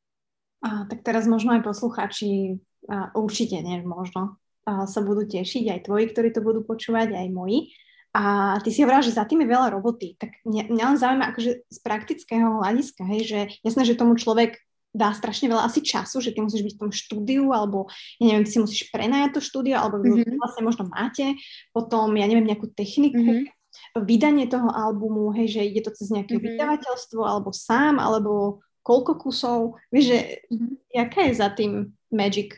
[0.63, 5.79] A, tak teraz možno aj posluchači, a, určite nie možno, a, sa budú tešiť, aj
[5.87, 7.75] tvoji, ktorí to budú počúvať, aj moji.
[8.13, 10.13] A ty si hovorila, že za tým je veľa roboty.
[10.21, 14.61] Tak mňa, mňa len zaujíma akože z praktického hľadiska, hej, že jasné, že tomu človek
[14.93, 17.89] dá strašne veľa asi času, že ty musíš byť v tom štúdiu, alebo
[18.21, 20.37] ja neviem, ty si musíš prenajať to štúdio, alebo mm-hmm.
[20.37, 21.33] vlastne možno máte,
[21.73, 24.05] potom, ja neviem, nejakú techniku, mm-hmm.
[24.05, 26.45] vydanie toho albumu, hej, že ide to cez nejaké mm-hmm.
[26.53, 30.19] vydavateľstvo, alebo sám, alebo koľko kusov, vieš, že
[30.51, 30.73] mm-hmm.
[30.95, 32.53] jaká je za tým magic?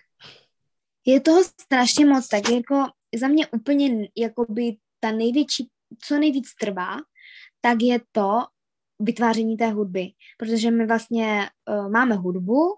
[1.06, 5.70] Je toho strašně moc, tak jako za mě úplně jakoby ta největší,
[6.02, 6.98] co nejvíc trvá,
[7.62, 8.40] tak je to
[9.00, 12.78] vytváření té hudby, protože my vlastně uh, máme hudbu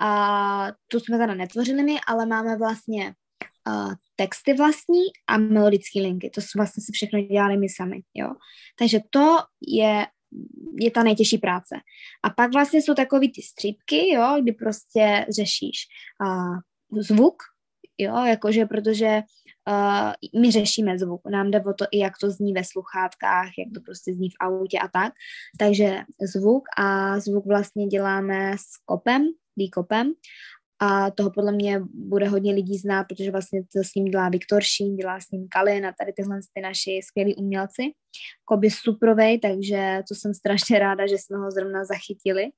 [0.00, 3.14] a tu jsme teda netvořili my, ale máme vlastně
[3.68, 6.30] uh, texty vlastní a melodické linky.
[6.30, 8.34] To jsme vlastně si všechno dělali my sami, jo.
[8.78, 10.06] Takže to je
[10.80, 11.74] je ta nejtěžší práce.
[12.22, 15.86] A pak vlastně jsou takový ty střípky, jo, kdy prostě řešíš
[16.24, 16.58] uh,
[17.02, 17.42] zvuk,
[17.98, 19.22] jo, jakože protože
[19.68, 23.68] uh, my řešíme zvuk, nám jde o to i jak to zní ve sluchátkách, jak
[23.74, 25.12] to prostě zní v autě a tak,
[25.58, 25.98] takže
[26.34, 29.22] zvuk a zvuk vlastně děláme s kopem,
[29.56, 30.12] výkopem
[30.82, 34.62] a toho podle mě bude hodně lidí znát, protože vlastně to s ním dělá Viktor
[34.62, 37.82] Šín, dělá s ním Kalin a tady tyhle ty naši skvělí umělci.
[38.44, 42.50] Koby suprovej, takže to jsem strašně ráda, že jsme ho zrovna zachytili.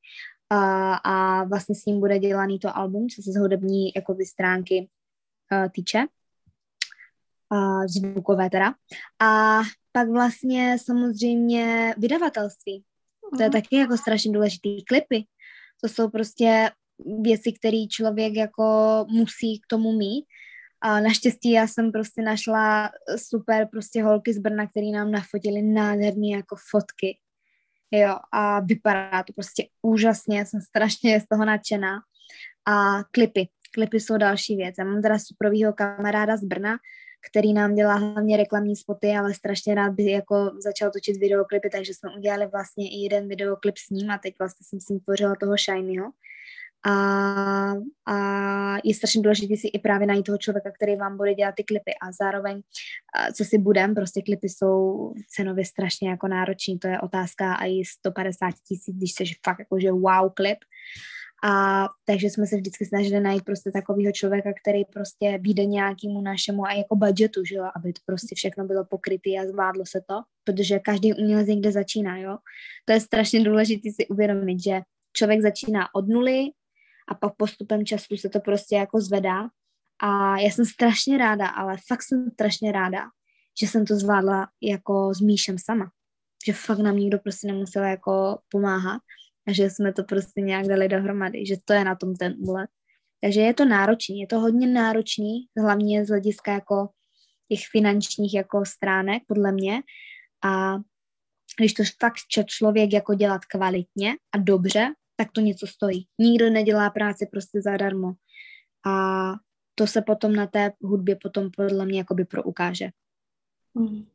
[0.50, 4.88] A, a vlastně s ním bude dělaný to album, co se z hudební jakoby, stránky
[5.52, 5.98] uh, týče.
[7.52, 8.74] Uh, zvukové teda.
[9.22, 9.60] A
[9.92, 12.84] pak vlastně samozřejmě vydavatelství.
[13.36, 13.52] To je mhm.
[13.52, 14.84] taky jako strašně důležitý.
[14.84, 15.24] Klipy.
[15.82, 16.70] To jsou prostě
[17.22, 18.64] věci, které člověk jako
[19.08, 20.24] musí k tomu mít.
[20.80, 26.28] A naštěstí já jsem prostě našla super prostě holky z Brna, které nám nafotily nádherné
[26.28, 27.18] jako fotky.
[27.90, 31.98] Jo, a vypadá to prostě úžasně, jsem strašně z toho nadšená.
[32.66, 34.74] A klipy, klipy jsou další věc.
[34.78, 36.76] Já mám teda superovýho kamaráda z Brna,
[37.30, 41.94] který nám dělá hlavně reklamní spoty, ale strašně rád by jako začal točit videoklipy, takže
[41.94, 45.34] jsme udělali vlastně i jeden videoklip s ním a teď vlastně jsem s ním tvořila
[45.40, 46.10] toho Shinyho
[46.86, 47.74] a,
[48.06, 51.64] a je strašně důležité si i právě najít toho člověka, který vám bude dělat ty
[51.64, 52.62] klipy a zároveň,
[53.36, 57.84] co si budem, prostě klipy jsou cenově strašně jako náročný, to je otázka a i
[57.84, 60.58] 150 tisíc, když jsi fakt jakože wow klip.
[61.46, 66.66] A takže jsme se vždycky snažili najít prostě takového člověka, který prostě vyjde nějakému našemu
[66.66, 70.14] a jako budgetu, že jo, aby to prostě všechno bylo pokryté a zvládlo se to,
[70.44, 72.38] protože každý umělec někde začíná, jo.
[72.84, 74.80] To je strašně důležité si uvědomit, že
[75.12, 76.50] člověk začíná od nuly,
[77.08, 79.48] a pak postupem času se to prostě jako zvedá
[80.02, 83.04] a já jsem strašně ráda, ale fakt jsem strašně ráda,
[83.60, 85.90] že jsem to zvládla jako s Míšem sama.
[86.46, 89.02] Že fakt nám nikdo prostě nemusel jako pomáhat
[89.48, 92.70] a že jsme to prostě nějak dali dohromady, že to je na tom ten úlet.
[93.20, 96.88] Takže je to náročný, je to hodně náročný, hlavně z hlediska jako
[97.48, 99.82] těch finančních jako stránek, podle mě.
[100.44, 100.76] A
[101.58, 106.06] když to fakt člověk jako dělat kvalitně a dobře, tak to něco stojí.
[106.18, 108.12] Nikdo nedělá práci prostě zadarmo.
[108.86, 109.32] A
[109.74, 112.88] to se potom na té hudbě potom podle mě jakoby proukáže.
[113.74, 114.06] Mm.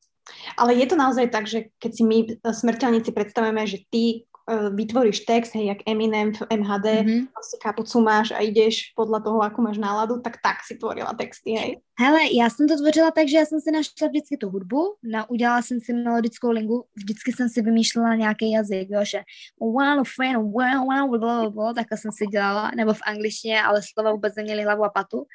[0.57, 5.19] Ale je to naozaj tak, že keď si my smrteľníci predstavujeme, že ty uh, vytvoríš
[5.19, 7.27] text, hej, jak Eminem v MHD, mm-hmm.
[7.33, 11.51] prostě kapucu máš a ideš podle toho, ako máš náladu, tak tak si tvorila texty,
[11.51, 11.77] hej?
[11.99, 15.29] Hele, já jsem to tvořila tak, že já jsem si našla vždycky tu hudbu, na,
[15.29, 19.19] udělala jsem si melodickou linku, vždycky jsem si vymýšlela nějaký jazyk, jo, že
[19.59, 24.11] wow, friend, wow, wow, blah, blah, takhle jsem si dělala, nebo v angličtině, ale slova
[24.11, 25.25] vůbec neměly hlavu a patu.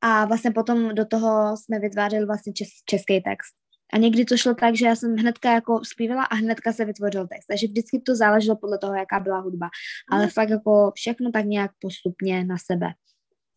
[0.00, 3.67] A vlastně potom do toho jsme vytvářeli vlastně čes, český text.
[3.92, 7.26] A někdy to šlo tak, že já jsem hnedka jako zpívala a hnedka se vytvořil
[7.26, 7.46] text.
[7.46, 9.68] Takže vždycky to záleželo podle toho, jaká byla hudba.
[10.10, 10.30] Ale mm.
[10.30, 12.86] fakt jako všechno tak nějak postupně na sebe.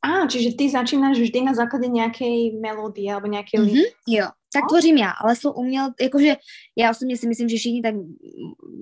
[0.01, 2.25] A, čiže ty začínáš vždy na základě nějaké
[2.61, 4.67] melodie nebo nějaké mm-hmm, Jo, tak no?
[4.67, 6.35] tvořím já, ale jsou uměl, jakože
[6.77, 8.13] já osobně si myslím, že všichni tak mm,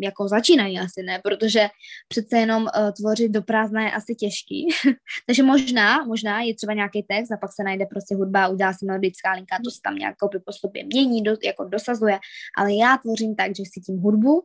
[0.03, 1.67] jako začínají asi, ne, protože
[2.07, 4.67] přece jenom uh, tvořit do prázdna je asi těžký,
[5.25, 8.85] takže možná, možná je třeba nějaký text a pak se najde prostě hudba, udělá si
[8.85, 10.15] melodická linka, to se tam nějak
[10.45, 12.19] postupně mění, do, jako dosazuje,
[12.57, 14.43] ale já tvořím tak, že si tím hudbu,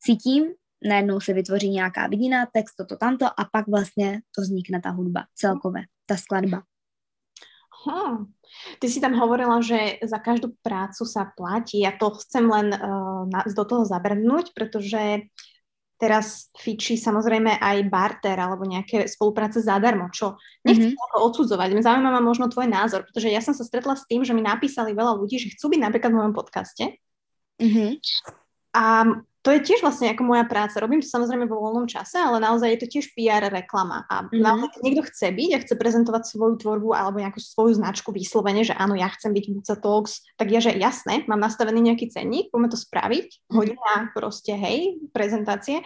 [0.00, 0.44] cítím,
[0.84, 5.24] najednou se vytvoří nějaká vidina, text, toto, tamto a pak vlastně to vznikne ta hudba
[5.34, 6.62] celkově, ta skladba.
[7.86, 8.26] Hmm.
[8.78, 11.86] Ty si tam hovorila, že za každú prácu sa platí.
[11.86, 15.30] Ja to chcem len uh, na, do toho zabrnúť, pretože
[15.98, 21.22] teraz fičí samozrejme aj barter alebo nejaké spolupráce zadarmo, čo nechcem mm-hmm.
[21.22, 21.78] odsudzovať.
[21.78, 24.94] Zaujíma ma možno tvoj názor, pretože ja som sa stretla s tým, že mi napísali
[24.94, 26.84] veľa ľudí, že chcú byť napríklad v mojom podcaste.
[27.62, 27.90] Mm-hmm.
[28.74, 28.84] A
[29.48, 30.76] to je tiež vlastne ako moja práca.
[30.76, 34.04] Robím to samozrejme vo voľnom čase, ale naozaj je to tiež PR reklama.
[34.04, 34.44] A mm-hmm.
[34.44, 38.60] naozaj, keď niekto chce byť a chce prezentovať svoju tvorbu alebo nejakú svoju značku vyslovene,
[38.60, 42.52] že áno, ja chcem byť Buca Talks, tak ja, že jasné, mám nastavený nejaký cenník,
[42.52, 43.56] poďme to spraviť, mm-hmm.
[43.56, 45.80] hodina proste, hej, prezentácie.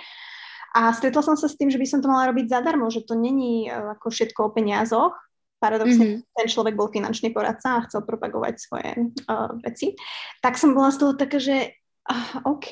[0.75, 3.15] A stretla som sa s tým, že by som to mala robiť zadarmo, že to
[3.15, 5.15] není e, ako všetko o peniazoch,
[5.63, 6.35] paradoxne mm-hmm.
[6.35, 8.91] ten človek bol finančný poradca a chcel propagovať svoje
[9.31, 9.95] uh, veci,
[10.43, 12.71] tak som bola z toho taká, že Uh, OK.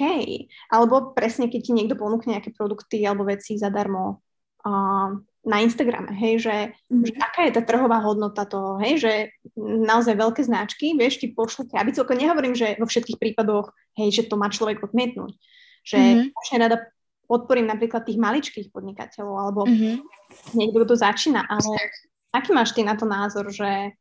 [0.71, 4.23] Alebo presne, keď ti niekto ponúkne nejaké produkty alebo veci zadarmo,
[4.67, 6.57] uh, na Instagrame, hej, že,
[6.93, 7.05] mm.
[7.09, 9.13] že aká je tá trhová hodnota toho, hej, že
[9.57, 14.23] naozaj veľké značky, vieš, ti pošlu krabicu, ako nehovorím, že vo všetkých prípadoch, hej, že
[14.29, 15.33] to má človek odmietnúť,
[15.81, 16.61] že mm-hmm.
[16.61, 16.85] rada
[17.25, 19.97] podporím napríklad tých maličkých podnikateľov, alebo mm-hmm.
[20.61, 21.73] niekto, kto začína, ale
[22.37, 23.97] aký máš ty na to názor, že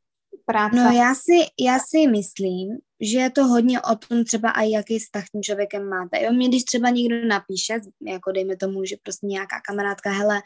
[0.46, 0.76] práce?
[0.76, 5.00] No já si, já si myslím, že je to hodně o tom třeba i jaký
[5.00, 6.24] vztah tím člověkem máte.
[6.24, 10.42] Jo, mě když třeba někdo napíše, jako dejme tomu, že prostě nějaká kamarádka, hele,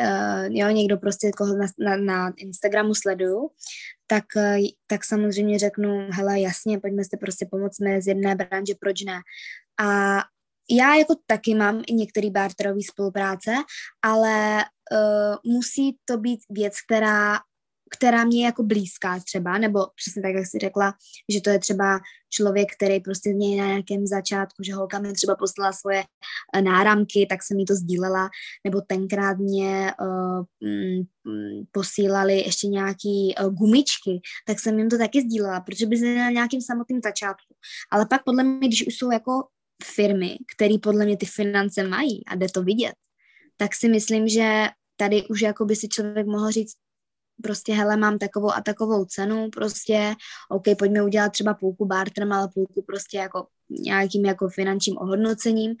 [0.00, 3.50] uh, jo, někdo prostě koho na, na, na Instagramu sleduju,
[4.06, 9.02] tak, uh, tak samozřejmě řeknu, hele, jasně, pojďme si prostě pomoct z jedné branže, proč
[9.02, 9.20] ne?
[9.80, 10.18] A
[10.70, 13.54] já jako taky mám i některé barterové spolupráce,
[14.02, 17.38] ale uh, musí to být věc, která
[17.92, 20.94] která mě je jako blízká třeba, nebo přesně tak, jak jsi řekla,
[21.32, 25.36] že to je třeba člověk, který prostě něj na nějakém začátku, že holka mi třeba
[25.36, 26.04] poslala svoje
[26.54, 28.28] eh, náramky, tak jsem jí to sdílela,
[28.64, 30.44] nebo tenkrát mě uh,
[31.72, 36.30] posílali ještě nějaký uh, gumičky, tak jsem jim to taky sdílela, protože by se na
[36.30, 37.54] nějakým samotným začátku.
[37.90, 39.32] Ale pak podle mě, když už jsou jako
[39.84, 42.94] firmy, které podle mě ty finance mají a jde to vidět,
[43.56, 44.66] tak si myslím, že
[44.96, 46.72] tady už jako by si člověk mohl říct,
[47.42, 50.14] prostě hele, mám takovou a takovou cenu, prostě,
[50.50, 55.74] OK, pojďme udělat třeba půlku barterem, ale půlku prostě jako nějakým jako finančním ohodnocením,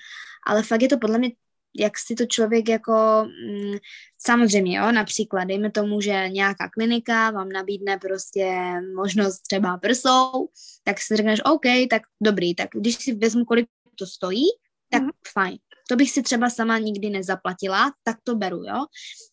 [0.46, 1.30] ale fakt je to podle mě
[1.78, 3.76] jak si to člověk jako, mm,
[4.18, 10.48] samozřejmě, jo, například, dejme tomu, že nějaká klinika vám nabídne prostě možnost třeba prsou,
[10.84, 13.66] tak si řekneš, OK, tak dobrý, tak když si vezmu, kolik
[13.98, 14.44] to stojí,
[14.92, 15.10] tak mm.
[15.32, 15.58] fajn.
[15.88, 18.86] To bych si třeba sama nikdy nezaplatila, tak to beru, jo.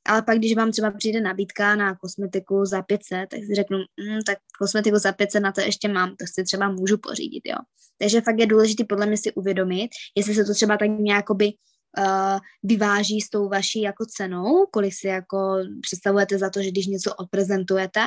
[0.07, 4.20] Ale pak, když vám třeba přijde nabídka na kosmetiku za 500, tak si řeknu, mm,
[4.26, 7.57] tak kosmetiku za 500 na to ještě mám, to si třeba můžu pořídit, jo.
[7.97, 11.53] Takže fakt je důležité podle mě si uvědomit, jestli se to třeba tak nějakoby
[11.97, 16.88] uh, vyváží s tou vaší jako cenou, kolik si jako představujete za to, že když
[16.88, 18.01] něco odprezentujete,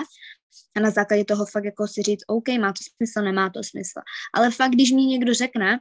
[0.76, 4.00] a na základě toho fakt jako si říct, OK, má to smysl, nemá to smysl.
[4.34, 5.78] Ale fakt, když mi někdo řekne,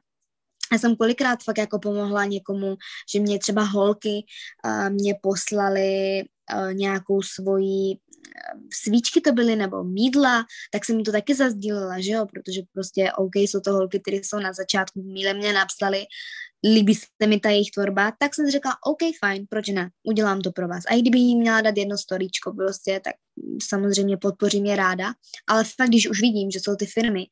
[0.71, 2.75] já jsem kolikrát fakt jako pomohla někomu,
[3.13, 4.25] že mě třeba holky
[4.65, 6.23] uh, mě poslali
[6.55, 11.99] uh, nějakou svoji uh, svíčky to byly nebo mídla, tak jsem mi to taky zazdílela,
[11.99, 16.05] že jo, protože prostě OK, jsou to holky, které jsou na začátku míle mě napsali,
[16.63, 20.51] líbí se mi ta jejich tvorba, tak jsem řekla, OK, fajn, proč ne, udělám to
[20.51, 20.83] pro vás.
[20.87, 23.13] A i kdyby jí měla dát jedno storíčko prostě, tak
[23.63, 25.13] samozřejmě podpořím je ráda,
[25.47, 27.25] ale fakt, když už vidím, že jsou ty firmy,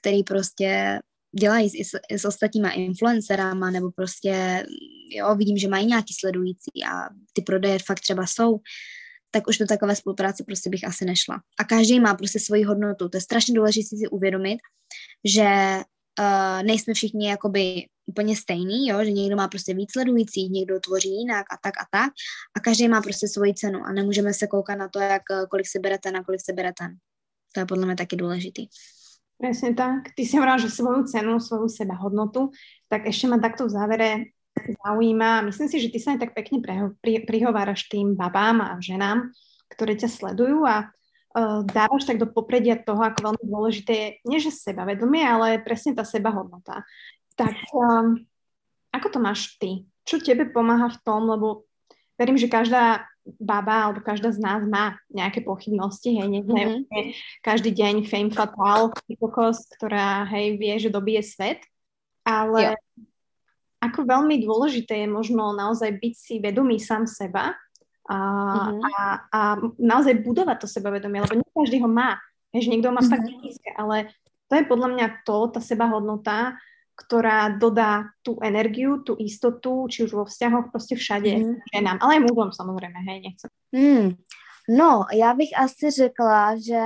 [0.00, 0.98] které prostě
[1.40, 4.66] dělají i s, s ostatníma influencerama, nebo prostě,
[5.10, 8.58] jo, vidím, že mají nějaký sledující a ty prodeje fakt třeba jsou,
[9.30, 11.40] tak už do takové spolupráce prostě bych asi nešla.
[11.60, 13.08] A každý má prostě svoji hodnotu.
[13.08, 14.58] To je strašně důležité si uvědomit,
[15.24, 15.48] že
[16.18, 19.04] uh, nejsme všichni jakoby úplně stejný, jo?
[19.04, 22.12] že někdo má prostě víc sledujících, někdo tvoří jinak a tak a tak
[22.56, 25.78] a každý má prostě svoji cenu a nemůžeme se koukat na to, jak kolik se
[25.78, 26.96] bere ten a kolik se bere ten.
[27.52, 28.66] To je podle mě taky důležitý.
[29.38, 30.18] Presne tak.
[30.18, 32.50] Ty si hovorila, že svoju cenu, svoju seba hodnotu,
[32.90, 34.10] tak ešte ma takto v závere
[34.58, 35.46] zaujíma.
[35.46, 36.58] Myslím si, že ty sa aj tak pekne
[36.98, 39.30] pri, prihováraš tým babám a ženám,
[39.70, 44.42] ktoré ťa sledujú a uh, dávaš tak do popredia toho, ako veľmi dôležité je, nie
[44.42, 46.82] že sebavedomie, ale presne tá seba hodnota.
[47.38, 48.18] Tak um,
[48.90, 49.86] ako to máš ty?
[50.02, 51.68] Čo tebe pomáha v tom, lebo
[52.18, 53.06] verím, že každá
[53.36, 57.12] baba alebo každá z nás má nejaké pochybnosti, hej, nie mm-hmm.
[57.44, 61.60] každý deň fame fatal, kokos, ktorá, hej, vie, že dobije svet,
[62.24, 63.04] ale jo.
[63.84, 67.52] ako veľmi dôležité je možno naozaj byť si vedomý sám seba
[68.08, 68.80] a, mm-hmm.
[68.80, 68.94] a,
[69.28, 69.40] a
[69.76, 72.16] naozaj budovať to sebavedomie, lebo nie každý ho má,
[72.56, 73.12] hej, že niekto má mm-hmm.
[73.12, 74.12] fakt nízke, ale
[74.48, 76.56] to je podľa mňa to, tá sebahodnota,
[76.98, 81.54] ktorá dodá tú energiu, tú istotu, či už vo vzťahoch, prostě všade mm.
[81.74, 83.50] ženám, ale aj mužom samozřejmě, hej, nechcem.
[83.72, 84.10] Mm.
[84.78, 86.82] No, já bych asi řekla, že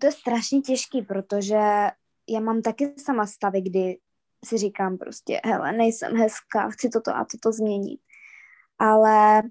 [0.00, 1.90] to je strašně těžký, protože
[2.28, 3.98] já mám taky sama stavy, kdy
[4.44, 8.00] si říkám prostě, hele, nejsem hezká, chci toto a toto změnit.
[8.78, 9.42] Ale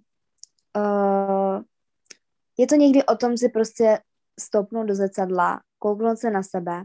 [0.77, 1.63] uh,
[2.57, 3.99] je to někdy o tom si prostě
[4.39, 6.84] stoupnout do zrcadla, kouknout se na sebe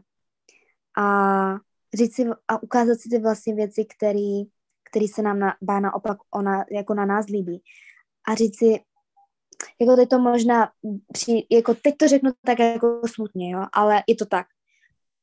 [0.99, 1.57] a
[1.95, 4.43] říct si a ukázat si ty vlastně věci, které
[4.91, 7.63] který se nám na, bá naopak ona, jako na nás líbí.
[8.29, 8.81] A říct si,
[9.81, 10.71] jako teď to možná,
[11.13, 14.47] při, jako teď to řeknu tak jako smutně, jo, ale je to tak.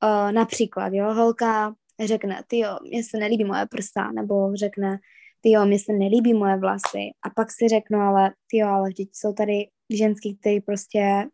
[0.04, 1.76] Uh, například, jo, holka
[2.06, 5.00] řekne, ty jo, mně se nelíbí moje prsa, nebo řekne,
[5.42, 7.12] ty jo, mně se nelíbí moje vlasy.
[7.24, 11.26] A pak si řeknu, ale ty jo, ale teď jsou tady ženský, který prostě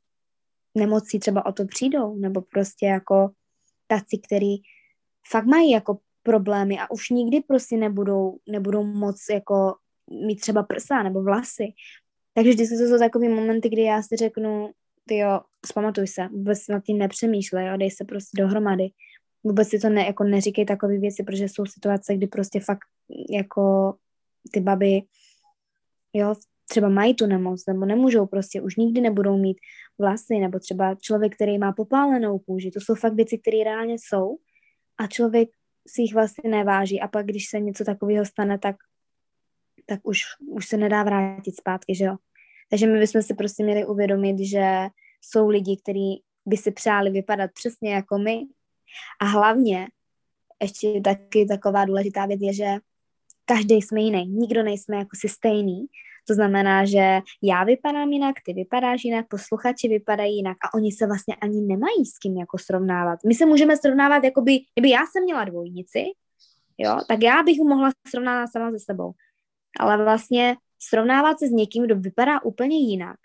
[0.76, 3.30] nemocí třeba o to přijdou, nebo prostě jako
[3.88, 4.55] taci, který
[5.31, 9.75] fakt mají jako problémy a už nikdy prostě nebudou, nebudou moc jako
[10.27, 11.73] mít třeba prsa nebo vlasy.
[12.33, 14.71] Takže vždycky to jsou takové momenty, kdy já si řeknu,
[15.05, 18.89] ty jo, zpamatuj se, vůbec nad tím nepřemýšlej, jo, dej se prostě dohromady.
[19.43, 22.87] Vůbec si to ne, jako neříkej takové věci, protože jsou situace, kdy prostě fakt
[23.29, 23.95] jako
[24.51, 25.01] ty baby,
[26.13, 26.35] jo,
[26.69, 29.57] třeba mají tu nemoc, nebo nemůžou prostě, už nikdy nebudou mít
[29.99, 34.37] vlasy, nebo třeba člověk, který má popálenou kůži, to jsou fakt věci, které reálně jsou
[34.97, 35.49] a člověk
[35.87, 37.01] si jich vlastně neváží.
[37.01, 38.75] A pak, když se něco takového stane, tak,
[39.85, 42.15] tak už, už se nedá vrátit zpátky, že jo.
[42.69, 44.87] Takže my bychom si prostě měli uvědomit, že
[45.21, 48.41] jsou lidi, kteří by si přáli vypadat přesně jako my.
[49.21, 49.87] A hlavně
[50.61, 52.67] ještě taky taková důležitá věc je, že
[53.45, 55.85] každý jsme jiný, nikdo nejsme jako si stejný,
[56.27, 61.07] to znamená, že já vypadám jinak, ty vypadáš jinak, posluchači vypadají jinak a oni se
[61.07, 63.19] vlastně ani nemají s kým jako srovnávat.
[63.27, 66.03] My se můžeme srovnávat, jako by, kdyby já jsem měla dvojnici,
[66.77, 69.11] jo, tak já bych mohla srovnávat sama se sebou.
[69.79, 70.55] Ale vlastně
[70.89, 73.17] srovnávat se s někým, kdo vypadá úplně jinak,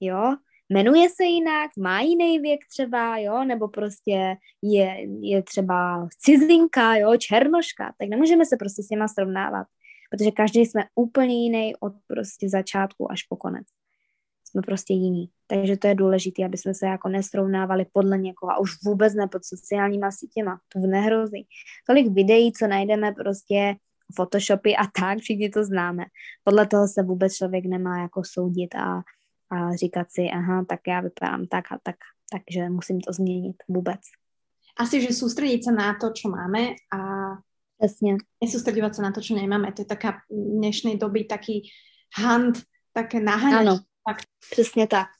[0.00, 0.34] jo,
[0.68, 7.16] jmenuje se jinak, má jiný věk třeba, jo, nebo prostě je, je třeba cizinka, jo,
[7.16, 9.66] černoška, tak nemůžeme se prostě s něma srovnávat
[10.08, 13.66] protože každý jsme úplně jiný od prostě začátku až po konec.
[14.44, 15.30] Jsme prostě jiní.
[15.46, 19.28] Takže to je důležité, aby jsme se jako nesrovnávali podle někoho a už vůbec ne
[19.28, 20.60] pod sociálníma sítěma.
[20.68, 21.46] To nehrozí.
[21.86, 23.76] Tolik videí, co najdeme prostě
[24.14, 26.04] Photoshopy a tak, všichni to známe.
[26.44, 29.02] Podle toho se vůbec člověk nemá jako soudit a,
[29.50, 31.96] a říkat si, aha, tak já vypadám tak a tak,
[32.32, 34.00] takže musím to změnit vůbec.
[34.80, 36.98] Asi, že soustředit se na to, co máme a
[37.78, 38.18] Presne.
[38.42, 39.70] Nesústredovať sa na to, čo nemáme.
[39.70, 41.70] To je taká dnešnej doby taký
[42.18, 42.58] hand,
[42.90, 43.62] také naháňať.
[43.62, 44.26] Áno, tak.
[44.50, 45.14] presne tak.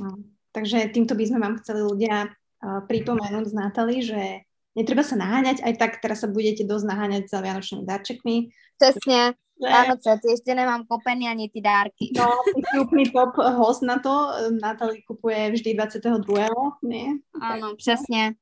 [0.00, 0.16] No.
[0.56, 5.60] Takže týmto by sme vám chceli ľudia uh, pripomenúť z Natali, že netreba sa naháňať,
[5.60, 8.36] aj tak teraz sa budete dosť naháňať za vianočnými darčekmi.
[8.78, 9.34] Přesně.
[9.62, 12.14] Vánoce, ty ještě nemám kopený ani ty dárky.
[12.16, 12.30] No,
[12.80, 14.30] úplný top host na to.
[14.62, 16.46] Natali kupuje vždy 22.
[16.82, 17.06] Nie?
[17.42, 18.34] Áno, přesně.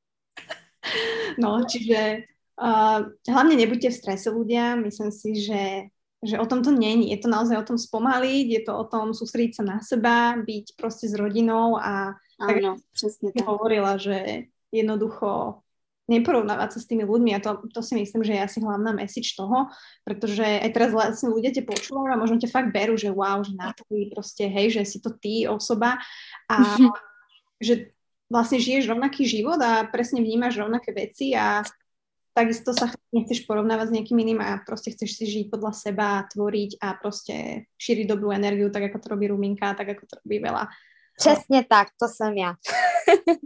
[1.39, 2.17] No, čiže
[2.57, 5.93] Uh, hlavne nebuďte v strese ľudia, myslím si, že,
[6.25, 7.13] že o tom to není.
[7.13, 10.73] Je to naozaj o tom spomaliť, je to o tom sústrediť sa na seba, byť
[10.73, 13.45] proste s rodinou a Áno, presne tak.
[13.45, 15.61] hovorila, že jednoducho
[16.07, 19.35] neporovnávať sa s tými ľuďmi a to, to si myslím, že je asi hlavná message
[19.35, 19.67] toho,
[20.07, 23.51] pretože aj teraz vlastne ľudia te počúvajú a možno ťa fakt berú, že wow, že
[23.59, 23.83] na to
[24.15, 25.99] proste, hej, že si to ty osoba
[26.47, 26.57] a
[27.59, 27.91] že
[28.31, 31.59] vlastne žiješ rovnaký život a presne vnímaš rovnaké veci a
[32.37, 36.77] takisto sa nechceš porovnávať s niekým iným a proste chceš si žiť podľa seba, tvoriť
[36.77, 40.69] a proste šíriť dobrú energiu, tak ako to robí Ruminka, tak ako to robí veľa.
[41.17, 42.53] Přesně tak, to jsem já.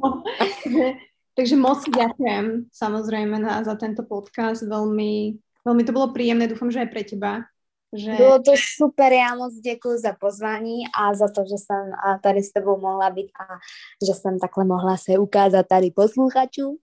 [0.03, 0.85] no, takže,
[1.35, 6.83] takže moc ďakujem samozrejme na, za tento podcast, veľmi, veľmi to bolo príjemné, dúfam, že
[6.83, 7.47] aj pre teba.
[7.97, 8.13] Že...
[8.15, 11.91] Bylo to super, já moc děkuji za pozvání a za to, že jsem
[12.23, 13.43] tady s tebou mohla být a
[14.07, 16.77] že jsem takhle mohla se ukázat tady posluchačům.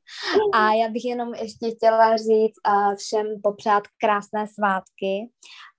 [0.55, 2.59] A já bych jenom ještě chtěla říct
[2.97, 5.31] všem popřát krásné svátky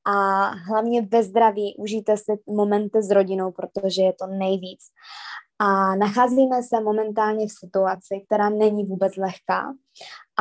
[0.07, 4.80] a hlavně ve zdraví užijte si momenty s rodinou, protože je to nejvíc.
[5.61, 9.73] A nacházíme se momentálně v situaci, která není vůbec lehká.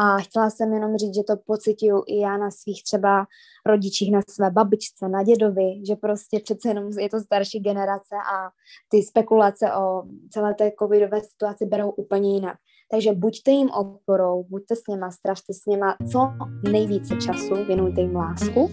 [0.01, 3.27] A chtěla jsem jenom říct, že to pocituju i já na svých třeba
[3.67, 8.51] rodičích, na své babičce, na dědovi, že prostě přece jenom je to starší generace a
[8.89, 12.57] ty spekulace o celé té covidové situaci berou úplně jinak.
[12.91, 16.29] Takže buďte jim oporou, buďte s něma, strašte s něma co
[16.73, 18.71] nejvíce času, věnujte jim lásku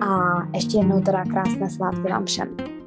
[0.00, 2.77] a ještě jednou teda krásné svátky vám všem.